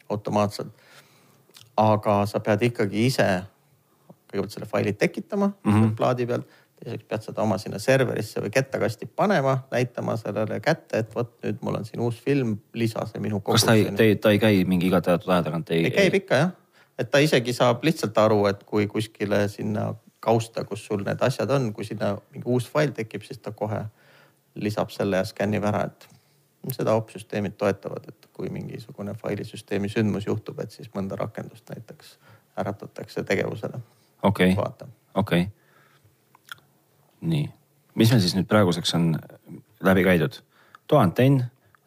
[0.09, 0.71] automaatselt.
[1.79, 3.27] aga sa pead ikkagi ise
[4.29, 5.95] kõigepealt selle faili tekitama mm -hmm.
[5.95, 6.47] plaadi pealt.
[6.79, 11.57] teiseks pead seda oma sinna serverisse või kettakasti panema, näitama sellele kätte, et vot nüüd
[11.61, 13.39] mul on siin uus film, lisa see minu.
[13.39, 15.71] kas ta ei, ta ei käi mingi iga teatud aja tagant?
[15.71, 16.51] ei, käib ikka jah,
[16.99, 21.49] et ta isegi saab lihtsalt aru, et kui kuskile sinna kausta, kus sul need asjad
[21.49, 23.85] on, kui sinna mingi uus fail tekib, siis ta kohe
[24.61, 26.07] lisab selle ja skännib ära, et
[26.75, 32.17] seda opsüsteemid toetavad, et kui mingisugune failisüsteemi sündmus juhtub, et siis mõnda rakendust näiteks
[32.59, 33.79] äratatakse tegevusele.
[34.23, 34.55] Okei.
[35.15, 35.45] Okay..
[37.21, 37.49] nii,
[37.95, 39.13] mis meil siis nüüd praeguseks on
[39.83, 40.41] läbi käidud?
[40.89, 41.43] toaantenn,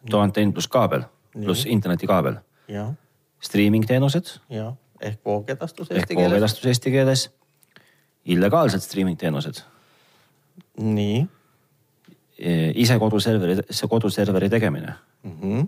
[0.09, 2.37] toaantenn pluss kaabel, pluss internetikaabel,
[2.71, 2.93] jah,
[3.43, 4.37] striiming teenused.
[5.03, 6.31] Ehk voogedastus ehk eesti keeles.
[6.31, 7.27] voogedastus eesti keeles,
[8.25, 9.63] illegaalsed striiming teenused,
[10.79, 11.25] nii
[12.75, 14.93] ise koduserveri, koduserveri tegemine.
[15.23, 15.37] mm.
[15.41, 15.67] -hmm.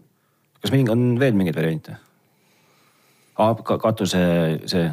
[0.62, 1.96] kas mingi, on veel mingeid variante?
[3.80, 4.20] katuse
[4.66, 4.92] see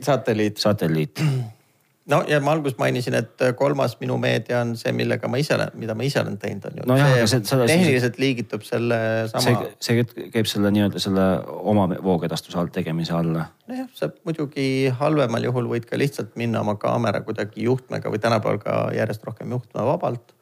[0.00, 0.56] satelliit.
[0.56, 1.20] satelliit,
[2.12, 5.72] no ja ma alguses mainisin, et kolmas minu meedia on see, millega ma ise olen,
[5.80, 6.86] mida ma ise olen teinud, on ju.
[6.90, 9.00] Nojah, aga see- tehniliselt liigitub selle
[9.32, 13.48] sama see, see käib selle nii-öelda selle oma voogedastuse all tegemise alla.
[13.68, 18.60] nojah, sa muidugi halvemal juhul võid ka lihtsalt minna oma kaamera kuidagi juhtmega või tänapäeval
[18.64, 20.37] ka järjest rohkem juhtmevabalt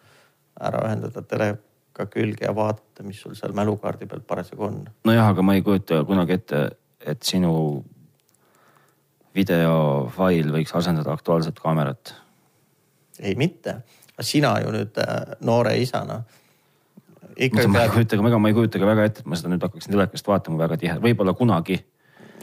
[0.61, 4.81] ära ühendada teleka külge ja vaadata, mis sul seal mälukaardi peal parasjagu on.
[5.05, 6.63] nojah, aga ma ei kujuta kunagi ette,
[7.01, 7.53] et sinu
[9.37, 12.15] videofail võiks asendada Aktuaalset kaamerat.
[13.21, 13.81] ei mitte,
[14.21, 16.23] sina ju nüüd äh, noore isana
[17.37, 19.65] ikkagi ma ei kujuta, ega ma ei kujuta ka väga ette, et ma seda nüüd
[19.65, 21.79] hakkaksin telekast vaatama väga tihe, võib-olla kunagi.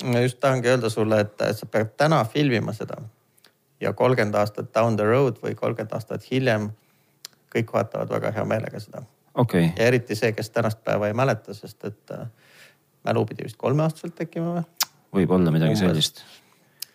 [0.06, 3.02] ma just tahangi öelda sulle, et sa pead täna filmima seda
[3.82, 6.72] ja kolmkümmend aastat down the road või kolmkümmend aastat hiljem
[7.54, 11.14] kõik vaatavad väga hea meelega seda okei okay., ja eriti see, kes tänast päeva ei
[11.14, 12.28] mäleta, sest et äh,
[13.06, 14.64] mälu pidi vist kolmeaastaselt tekkima või?
[15.20, 15.86] võib-olla midagi Umbes.
[15.86, 16.24] sellist.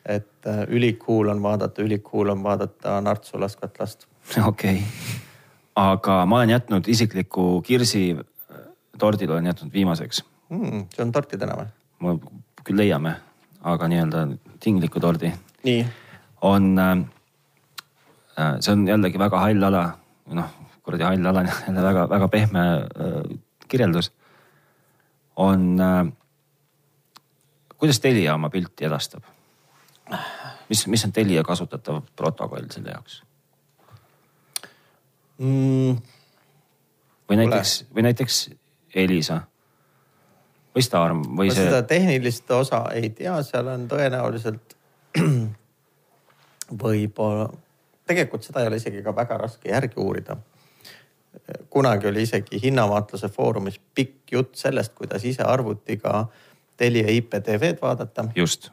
[0.06, 4.06] et äh, ülikool on vaadata, ülikool on vaadata Nartsu laskvat last.
[4.46, 4.82] okei okay.,
[5.76, 8.66] aga ma olen jätnud isikliku kirsi äh,
[8.98, 10.24] tordil olen jätnud viimaseks.
[10.48, 11.70] Mm, see on torti täna või?
[11.98, 12.18] ma
[12.64, 13.16] küll leiame,
[13.66, 14.26] aga nii-öelda
[14.62, 15.32] tingliku tordi
[15.66, 15.86] nii,
[16.46, 16.76] on
[18.62, 19.82] see on jällegi väga hall ala,
[20.34, 20.54] noh
[20.88, 24.12] kuradi hall ala on jälle väga-väga pehme äh, kirjeldus.
[25.36, 26.12] on äh,,
[27.76, 29.22] kuidas Telia oma pilti edastab?
[30.68, 33.22] mis, mis on Telia kasutatav protokoll selle jaoks?
[35.38, 36.00] mm,.
[37.28, 38.50] või näiteks, või näiteks
[38.94, 39.42] Elisa
[40.74, 44.76] või Starm või ma see seda tehnilist osa ei tea, seal on tõenäoliselt
[46.84, 47.48] võib-olla,
[48.08, 50.36] tegelikult seda ei ole isegi ka väga raske järgi uurida.
[51.70, 56.26] kunagi oli isegi hinnavaatluse foorumis pikk jutt sellest, kuidas ise arvutiga
[56.76, 58.24] Telia IPTV-d vaadata.
[58.34, 58.70] just,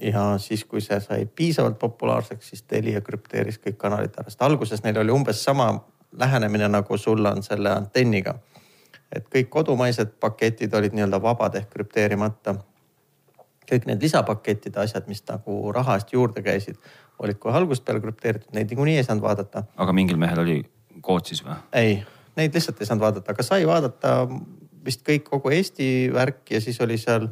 [0.00, 4.82] ja siis, kui see sai piisavalt populaarseks, siis Telia krüpteeris kõik kanalid ära, sest alguses
[4.84, 5.72] neil oli umbes sama
[6.12, 8.34] lähenemine, nagu sul on selle antenniga.
[9.12, 12.54] et kõik kodumaised paketid olid nii-öelda vabad ehk krüpteerimata.
[13.70, 16.78] Kõik need lisapakettide asjad, mis nagu raha eest juurde käisid,
[17.20, 19.64] olid kohe algusest peale krüpteeritud, neid niikuinii ei saanud vaadata.
[19.76, 20.62] aga mingil mehel oli
[21.00, 21.56] kood siis või?
[21.76, 22.00] ei,
[22.36, 24.16] neid lihtsalt ei saanud vaadata, aga sai vaadata
[24.84, 27.28] vist kõik kogu Eesti värk ja siis oli seal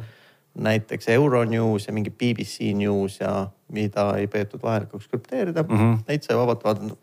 [0.58, 5.76] näiteks Euronews ja mingi BBC News ja mida ei peetud vajalikuks krüpteerida mm.
[5.76, 5.98] -hmm.
[6.08, 6.96] neid sai vabalt vaadata.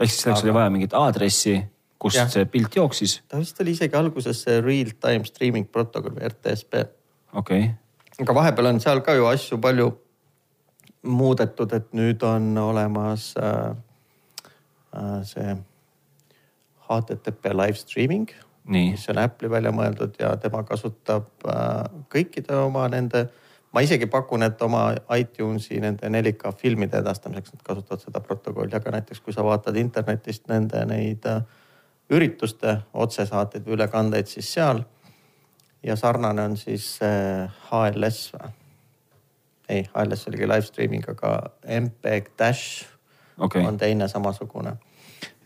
[0.00, 1.62] ehk siis selleks Aga- oli vaja mingit aadressi,
[1.98, 2.30] kust Jah.
[2.30, 3.22] see pilt jooksis.
[3.28, 6.74] ta vist oli isegi alguses see real time streaming protokoll või RTSP.
[7.32, 7.68] okei okay.,
[8.18, 9.92] aga vahepeal on seal ka ju asju palju
[11.02, 13.70] muudetud, et nüüd on olemas äh,
[14.96, 15.56] äh, see
[16.88, 18.30] HTTP live streaming
[18.68, 23.24] mis on Apple'i välja mõeldud ja tema kasutab äh, kõikide oma nende,
[23.72, 28.98] ma isegi pakun, et oma iTunesi nende 4K filmide edastamiseks nad kasutavad seda protokolli, aga
[28.98, 31.40] näiteks kui sa vaatad internetist nende neid äh,
[32.12, 34.84] ürituste otsesaateid või ülekandeid, siis seal
[35.82, 38.54] ja sarnane on siis äh, HLS või?
[39.68, 41.38] ei, HLS oligi live streaming, aga
[41.80, 42.86] MPEG Dash
[43.38, 44.76] okei on teine samasugune.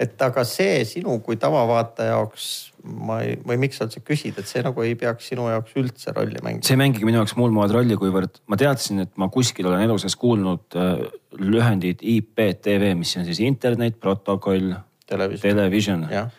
[0.01, 2.47] et aga see sinu kui tavavaataja jaoks,
[2.83, 6.15] ma ei, või miks sa üldse küsid, et see nagu ei peaks sinu jaoks üldse
[6.17, 6.67] rolli mängima.
[6.67, 9.85] see ei mängigi minu jaoks muud moodi rolli, kuivõrd ma teadsin, et ma kuskil olen
[9.87, 11.05] elu sees kuulnud äh,
[11.41, 14.75] lühendit IPTV, mis on siis internet protokoll
[15.07, 16.31] television, jah,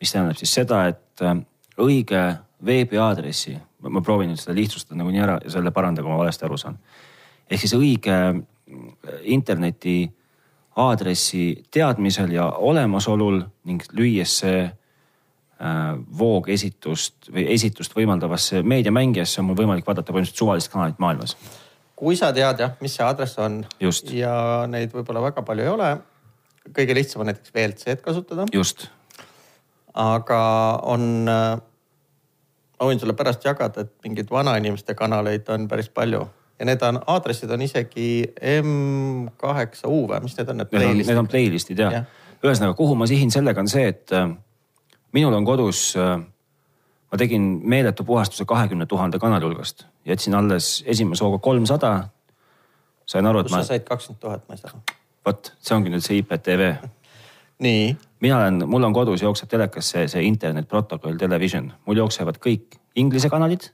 [0.00, 1.36] mis tähendab siis seda, et äh,
[1.80, 2.24] õige
[2.66, 3.54] veebiaadressi,
[3.88, 6.78] ma proovin nüüd seda lihtsustada nagunii ära ja selle parandage, kui ma valesti aru saan.
[7.50, 8.42] ehk siis õige äh,
[9.22, 10.10] interneti
[10.80, 19.58] aadressi teadmisel ja olemasolul ning lüües see äh, voogesitust või esitust võimaldavasse meediamängijasse on mul
[19.58, 21.36] võimalik vaadata põhimõtteliselt suvalist kanalit maailmas.
[21.96, 24.12] kui sa tead jah, mis see aadress on Just.
[24.12, 25.90] ja neid võib-olla väga palju ei ole.
[26.76, 28.86] kõige lihtsam on näiteks VLC-d kasutada, just,
[29.94, 30.40] aga
[30.82, 31.58] on äh,
[32.80, 36.24] ma võin sulle pärast jagada, et mingeid vanainimeste kanaleid on päris palju
[36.60, 38.08] ja need on, aadressid on isegi
[38.52, 42.04] M8U või mis need on, need playlist'id need on playlist'id ja, Jah.
[42.04, 42.36] ja..
[42.44, 44.28] ühesõnaga, kuhu ma sihin sellega on see, et äh,
[45.16, 46.18] minul on kodus äh,,
[47.10, 51.94] ma tegin meeletu puhastuse kahekümne tuhande kanali hulgast, jätsin alles esimese hooga kolmsada.
[53.06, 54.82] sain aru, et kus ma, sa said kakskümmend tuhat, ma ei saa aru.
[55.26, 56.74] vot see ongi nüüd see IPTV.
[57.60, 62.40] Nii, mina olen, mul on kodus jookseb telekas see, see internet protokoll television, mul jooksevad
[62.42, 63.68] kõik inglise kanalid,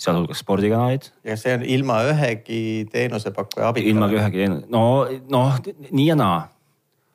[0.00, 2.60] sealhulgas spordikanalid, ja see on ilma ühegi
[2.92, 3.88] teenusepakkuja abita.
[3.90, 4.84] ilma ühegi teenuse, no
[5.30, 5.58] noh,
[5.90, 6.42] nii ja naa.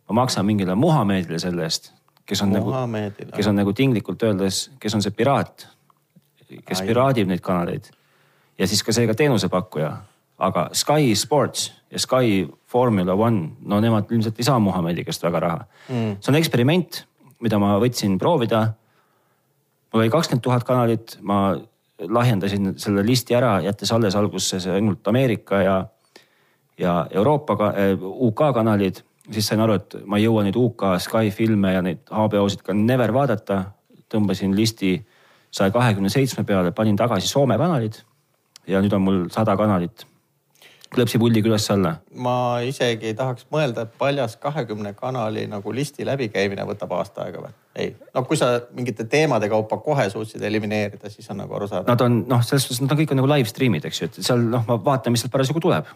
[0.10, 1.92] ma maksan mingile Muhamedile selle eest,
[2.26, 3.32] kes on nagu, Muhamedile.
[3.36, 5.68] kes on nagu tinglikult öeldes, kes on see piraat,
[6.66, 6.88] kes Ai.
[6.88, 7.92] piraadib neid kanaleid.
[8.58, 9.92] ja siis ka seega teenusepakkuja,
[10.40, 15.40] aga Sky Sports ja Sky Formula One, no nemad ilmselt ei saa Muhamedi käest väga
[15.40, 16.18] raha Mm.
[16.22, 17.06] see on eksperiment,
[17.42, 18.74] mida ma võtsin proovida.
[19.94, 21.58] mul oli kakskümmend tuhat kanalit, ma
[22.00, 25.86] lahjendasin selle listi ära, jättes alles alguses ainult Ameerika ja,
[26.78, 29.02] ja Euroopa, UK kanalid.
[29.32, 32.74] siis sain aru, et ma ei jõua neid UK Sky filme ja neid HBO-sid ka
[32.74, 33.64] never vaadata.
[34.10, 35.06] tõmbasin listi
[35.52, 37.94] saja kahekümne seitsme peale, panin tagasi Soome kanalid.
[38.68, 40.06] ja nüüd on mul sada kanalit
[40.96, 42.36] klõpsipulliga üles-alla ma
[42.66, 47.56] isegi ei tahaks mõelda, et paljas kahekümne kanali nagu listi läbikäimine võtab aasta aega või?
[47.80, 51.88] ei, no kui sa mingite teemade kaupa kohe suutsid elimineerida, siis on nagu arusaadav.
[51.92, 54.22] Nad on noh, selles suhtes nad on kõik on nagu live stream'id, eks ju, et
[54.26, 55.92] seal noh, ma vaatan, mis sealt parasjagu tuleb.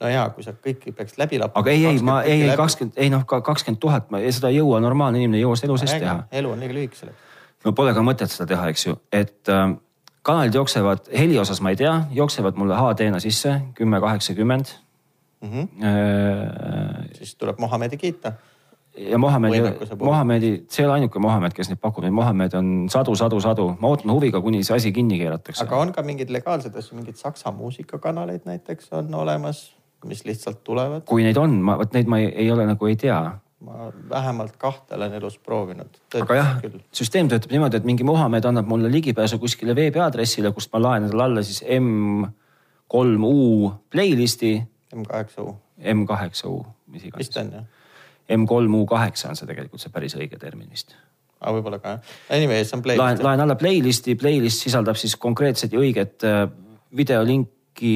[0.00, 1.60] no ja kui sa kõiki peaks läbi lappima.
[1.60, 4.80] aga ei, ei, ma ei, ei kakskümmend, ei noh, kakskümmend tuhat, ma seda ei jõua,
[4.80, 6.16] normaalne inimene ei jõua seda elu sees teha.
[6.40, 7.28] elu on liiga lühike selleks.
[7.66, 9.74] no pole ka mõtet seda teha, eks ju, et äh,
[10.22, 14.64] kanalid jooksevad, heli osas ma ei tea, jooksevad mulle HD-na sisse kümme, kaheksakümmend.
[15.40, 15.84] Mm -hmm.
[15.84, 18.32] Äh, siis tuleb Mohamedi kiita.
[18.96, 19.62] ja Mohamedi.
[20.02, 23.76] Mohamedi, see ei ole ainuke Mohamed, kes neid pakub, neid Mohamed on sadu, sadu, sadu.
[23.80, 25.64] ma ootan huviga, kuni see asi kinni keeratakse.
[25.64, 31.02] aga on ka mingeid legaalseid asju, mingeid saksa muusikakanaleid näiteks on olemas, mis lihtsalt tulevad.
[31.06, 34.56] kui neid on, ma, vot neid ma ei, ei ole nagu ei tea ma vähemalt
[34.56, 35.88] kahte olen elus proovinud.
[36.20, 36.62] aga jah,
[36.96, 41.22] süsteem töötab niimoodi, et mingi Muhamed annab mulle ligipääsu kuskile veebiaadressile, kust ma laen endale
[41.26, 44.62] alla siis M3U playlist'i,
[44.96, 45.54] M8U,
[45.94, 46.54] M8U,
[46.86, 47.36] mis vist iganes.
[47.36, 47.64] on jah?
[48.30, 50.94] M3U8 on see tegelikult see päris õige termin vist.
[51.40, 52.00] aga võib-olla ka jah.
[52.36, 53.22] Anyway, see on laen, playlist.
[53.26, 56.48] laen alla playlist'i, playlist sisaldab siis konkreetset ja õiget äh,
[56.96, 57.94] videolinki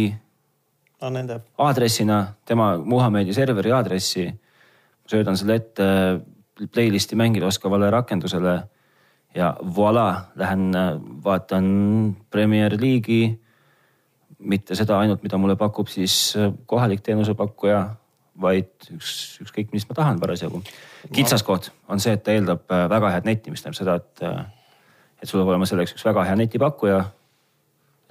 [1.05, 4.29] no aadressina, tema Muhamedi serveri aadressi.
[5.11, 5.87] Söödan selle ette
[6.73, 8.55] playlist'i mängida oskavale rakendusele
[9.35, 13.41] ja voilà, lähen äh, vaatan Premier League'i.
[14.39, 17.79] mitte seda ainult, mida mulle pakub siis äh, kohalik teenusepakkuja,
[18.41, 20.63] vaid üks, ükskõik, mis ma tahan parasjagu.
[21.13, 25.21] kitsaskoht on see, et ta eeldab äh, väga head netti, mis tähendab seda, et, äh,
[25.23, 27.05] et sul peab olema selleks üks väga hea netipakkuja.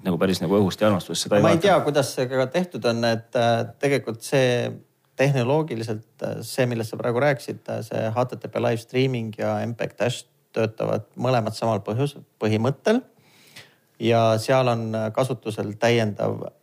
[0.04, 1.68] nagu päris nagu õhust ja armastusest seda ma ei vaata.
[1.68, 4.68] tea, kuidas see ka tehtud on, et äh, tegelikult see
[5.16, 11.06] tehnoloogiliselt äh, see, millest sa praegu rääkisid, see HTTP live streaming ja MPEG Dash töötavad
[11.18, 13.02] mõlemad samal põhjus, põhimõttel.
[14.00, 16.54] ja seal on äh, kasutusel täiendav äh,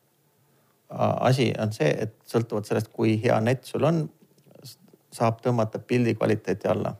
[1.30, 4.08] asi on see, et sõltuvalt sellest, kui hea net sul on,
[5.14, 6.96] saab tõmmata pildi kvaliteeti alla.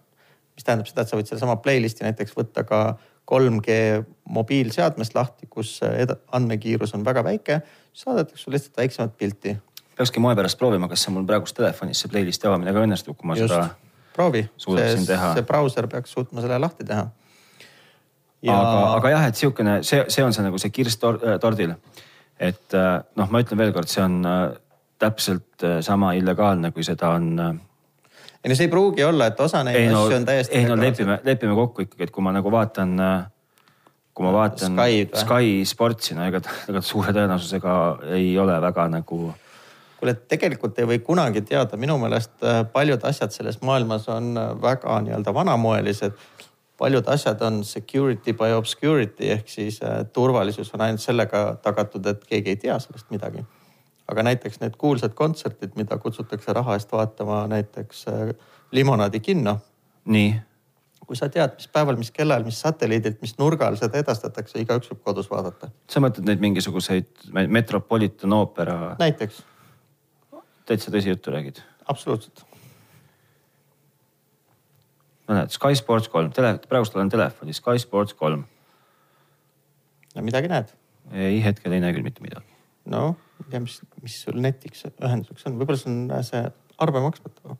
[0.54, 2.98] mis tähendab seda, et sa võid sellesama playlist'i näiteks võtta ka
[3.30, 5.78] 3G mobiilseadmest lahti, kus
[6.32, 7.60] andmekiirus on väga väike,
[7.94, 9.54] saadetakse sulle lihtsalt väiksemat pilti.
[10.00, 13.28] Peakski moe pärast proovima, kas see mul praegust telefonis see playlist'i avamine ka õnnestub, kui
[13.28, 13.68] ma just seda.
[14.16, 14.46] proovi,
[15.06, 15.32] teha.
[15.36, 17.08] see brauser peaks suutma selle lahti teha.
[18.40, 18.56] Ja...
[18.56, 21.74] aga, aga jah, et sihukene, see, see on see nagu see kirss äh, tordil.
[22.40, 24.38] et äh, noh, ma ütlen veelkord, see on äh,
[25.00, 29.76] täpselt sama illegaalne, kui seda on ei no see ei pruugi olla, et osa neid
[29.76, 30.56] ei no, asju on täiesti.
[30.56, 32.96] ei no lepime, lepime kokku ikkagi, et kui ma nagu vaatan,
[34.16, 35.04] kui ma vaatan või?
[35.12, 36.40] Sky Sportsi, no ega,
[36.72, 37.76] ega suure tõenäosusega
[38.16, 39.20] ei ole väga nagu.
[40.00, 44.52] Kuule, tegelikult ei või kunagi teada, minu meelest äh, paljud asjad selles maailmas on äh,
[44.62, 46.12] väga nii-öelda vanamoelised.
[46.80, 52.24] paljud asjad on security by obscurity ehk siis äh, turvalisus on ainult sellega tagatud, et
[52.24, 53.44] keegi ei tea sellest midagi.
[54.08, 58.06] aga näiteks need kuulsad kontserdid, mida kutsutakse raha eest vaatama näiteks
[58.72, 59.60] Limonaadi kinno
[60.04, 60.40] nii,
[61.06, 64.90] kui sa tead, mis päeval, mis kellaajal, mis satelliidilt, mis nurga all seda edastatakse, igaüks
[64.92, 65.70] võib kodus vaadata.
[65.90, 69.42] sa mõtled neid mingisuguseid Metropolitan Opera, näiteks,
[70.70, 71.60] täitsa tõsijuttu räägid?
[71.90, 72.44] absoluutselt.
[75.26, 78.44] no näed, Sky Sports kolm, tele, praegust olen telefonis, Sky Sports kolm.
[80.14, 80.70] no midagi näed.
[81.10, 82.46] ei, hetkel ei näe küll mitte midagi.
[82.92, 86.44] no, ei tea, mis, mis sul netiks ühenduseks on, võib-olla see on see
[86.80, 87.58] arve maksmata,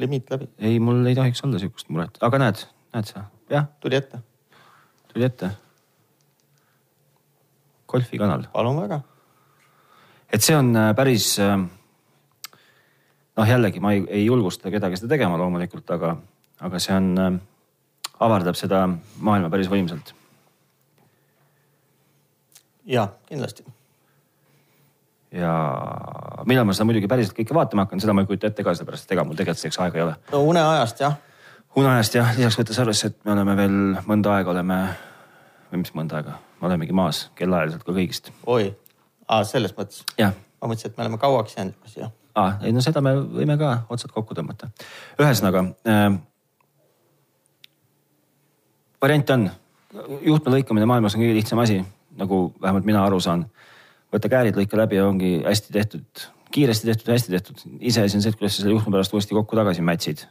[0.00, 3.98] limiit läbi, ei, mul ei tohiks olla sihukest muret, aga näed, näed sa, jah, tuli
[3.98, 4.22] ette,
[5.12, 5.50] tuli ette.
[7.94, 9.00] golfikanal, palun väga.
[10.30, 11.34] et see on äh, päris.
[13.36, 16.14] Noh, jällegi ma ei, ei julgusta kedagi seda tegema loomulikult, aga,
[16.66, 17.38] aga see on, äh,
[18.24, 18.84] avardab seda
[19.18, 20.14] maailma päris võimsalt.
[22.86, 23.64] ja kindlasti.
[25.32, 25.52] ja
[26.46, 29.08] millal ma seda muidugi päriselt kõike vaatama hakkan, seda ma ei kujuta ette ka, sellepärast
[29.08, 30.16] et ega mul tegelikult selleks aega ei ole.
[30.32, 31.18] no uneajast jah.
[31.76, 34.80] uneajast jah, lisaks võttes arvesse, et me oleme veel mõnda aega oleme,
[35.72, 38.30] või mis mõnda aega, me olemegi maas kellaajaliselt ka kõigist.
[38.46, 38.74] oi,
[39.48, 40.04] selles mõttes?
[40.20, 42.12] ma mõtlesin, et me oleme kauaks jäänud siia.
[42.34, 44.70] Aa, ei no seda me võime ka otsad kokku tõmmata.
[45.20, 46.06] ühesõnaga äh,
[49.04, 49.48] variant on,
[50.24, 51.80] juhtme lõikamine maailmas on kõige lihtsam asi,
[52.18, 53.46] nagu vähemalt mina aru saan.
[54.14, 56.24] võta käärid, lõika läbi ja ongi hästi tehtud,
[56.54, 57.64] kiiresti tehtud, hästi tehtud.
[57.80, 60.26] iseasi on see, et kuidas sa selle juhtme pärast uuesti kokku tagasi mätsid.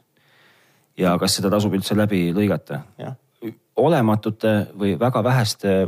[0.98, 2.84] ja kas seda tasub üldse läbi lõigata.
[3.76, 5.88] olematute või väga väheste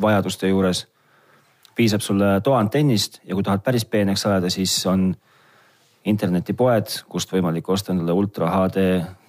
[0.00, 0.86] vajaduste juures
[1.74, 5.14] piisab sulle toaantennist ja kui tahad päris peeneks ajada, siis on
[6.08, 8.84] internetipoed, kust võimalik osta endale ultra HD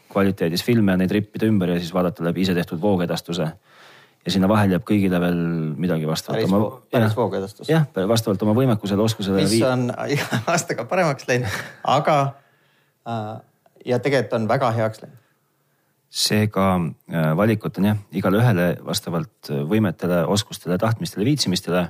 [0.09, 3.51] kvaliteedis filme, neid rippida ümber ja siis vaadata läbi isetehtud voogedastuse.
[4.25, 5.38] ja sinna vahele jääb kõigile veel
[5.80, 6.41] midagi vastavalt.
[6.41, 7.69] päris, oma, päris voogedastus.
[7.69, 9.43] jah, vastavalt oma võimekusele, oskusele.
[9.43, 12.17] mis on iga aastaga paremaks läinud, aga
[13.07, 13.39] äh,
[13.86, 15.17] ja tegelikult on väga heaks läinud.
[16.09, 21.88] seega äh, valikud on jah, igale ühele vastavalt võimetele, oskustele, tahtmistele, viitsimistele.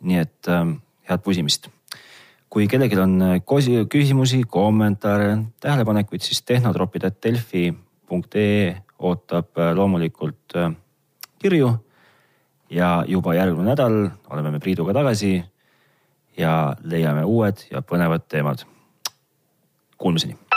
[0.00, 0.66] nii et äh,
[1.10, 1.68] head pusimist
[2.52, 3.38] kui kellelgi on äh,
[3.88, 10.72] küsimusi, kommentaare, tähelepanekuid, siis tehnotropid.delfi.ee ootab äh, loomulikult äh,
[11.38, 11.76] kirju.
[12.72, 15.44] ja juba järgmine nädal oleme me Priiduga tagasi
[16.38, 18.58] ja leiame uued ja põnevad teemad.
[19.98, 20.51] Kuulmiseni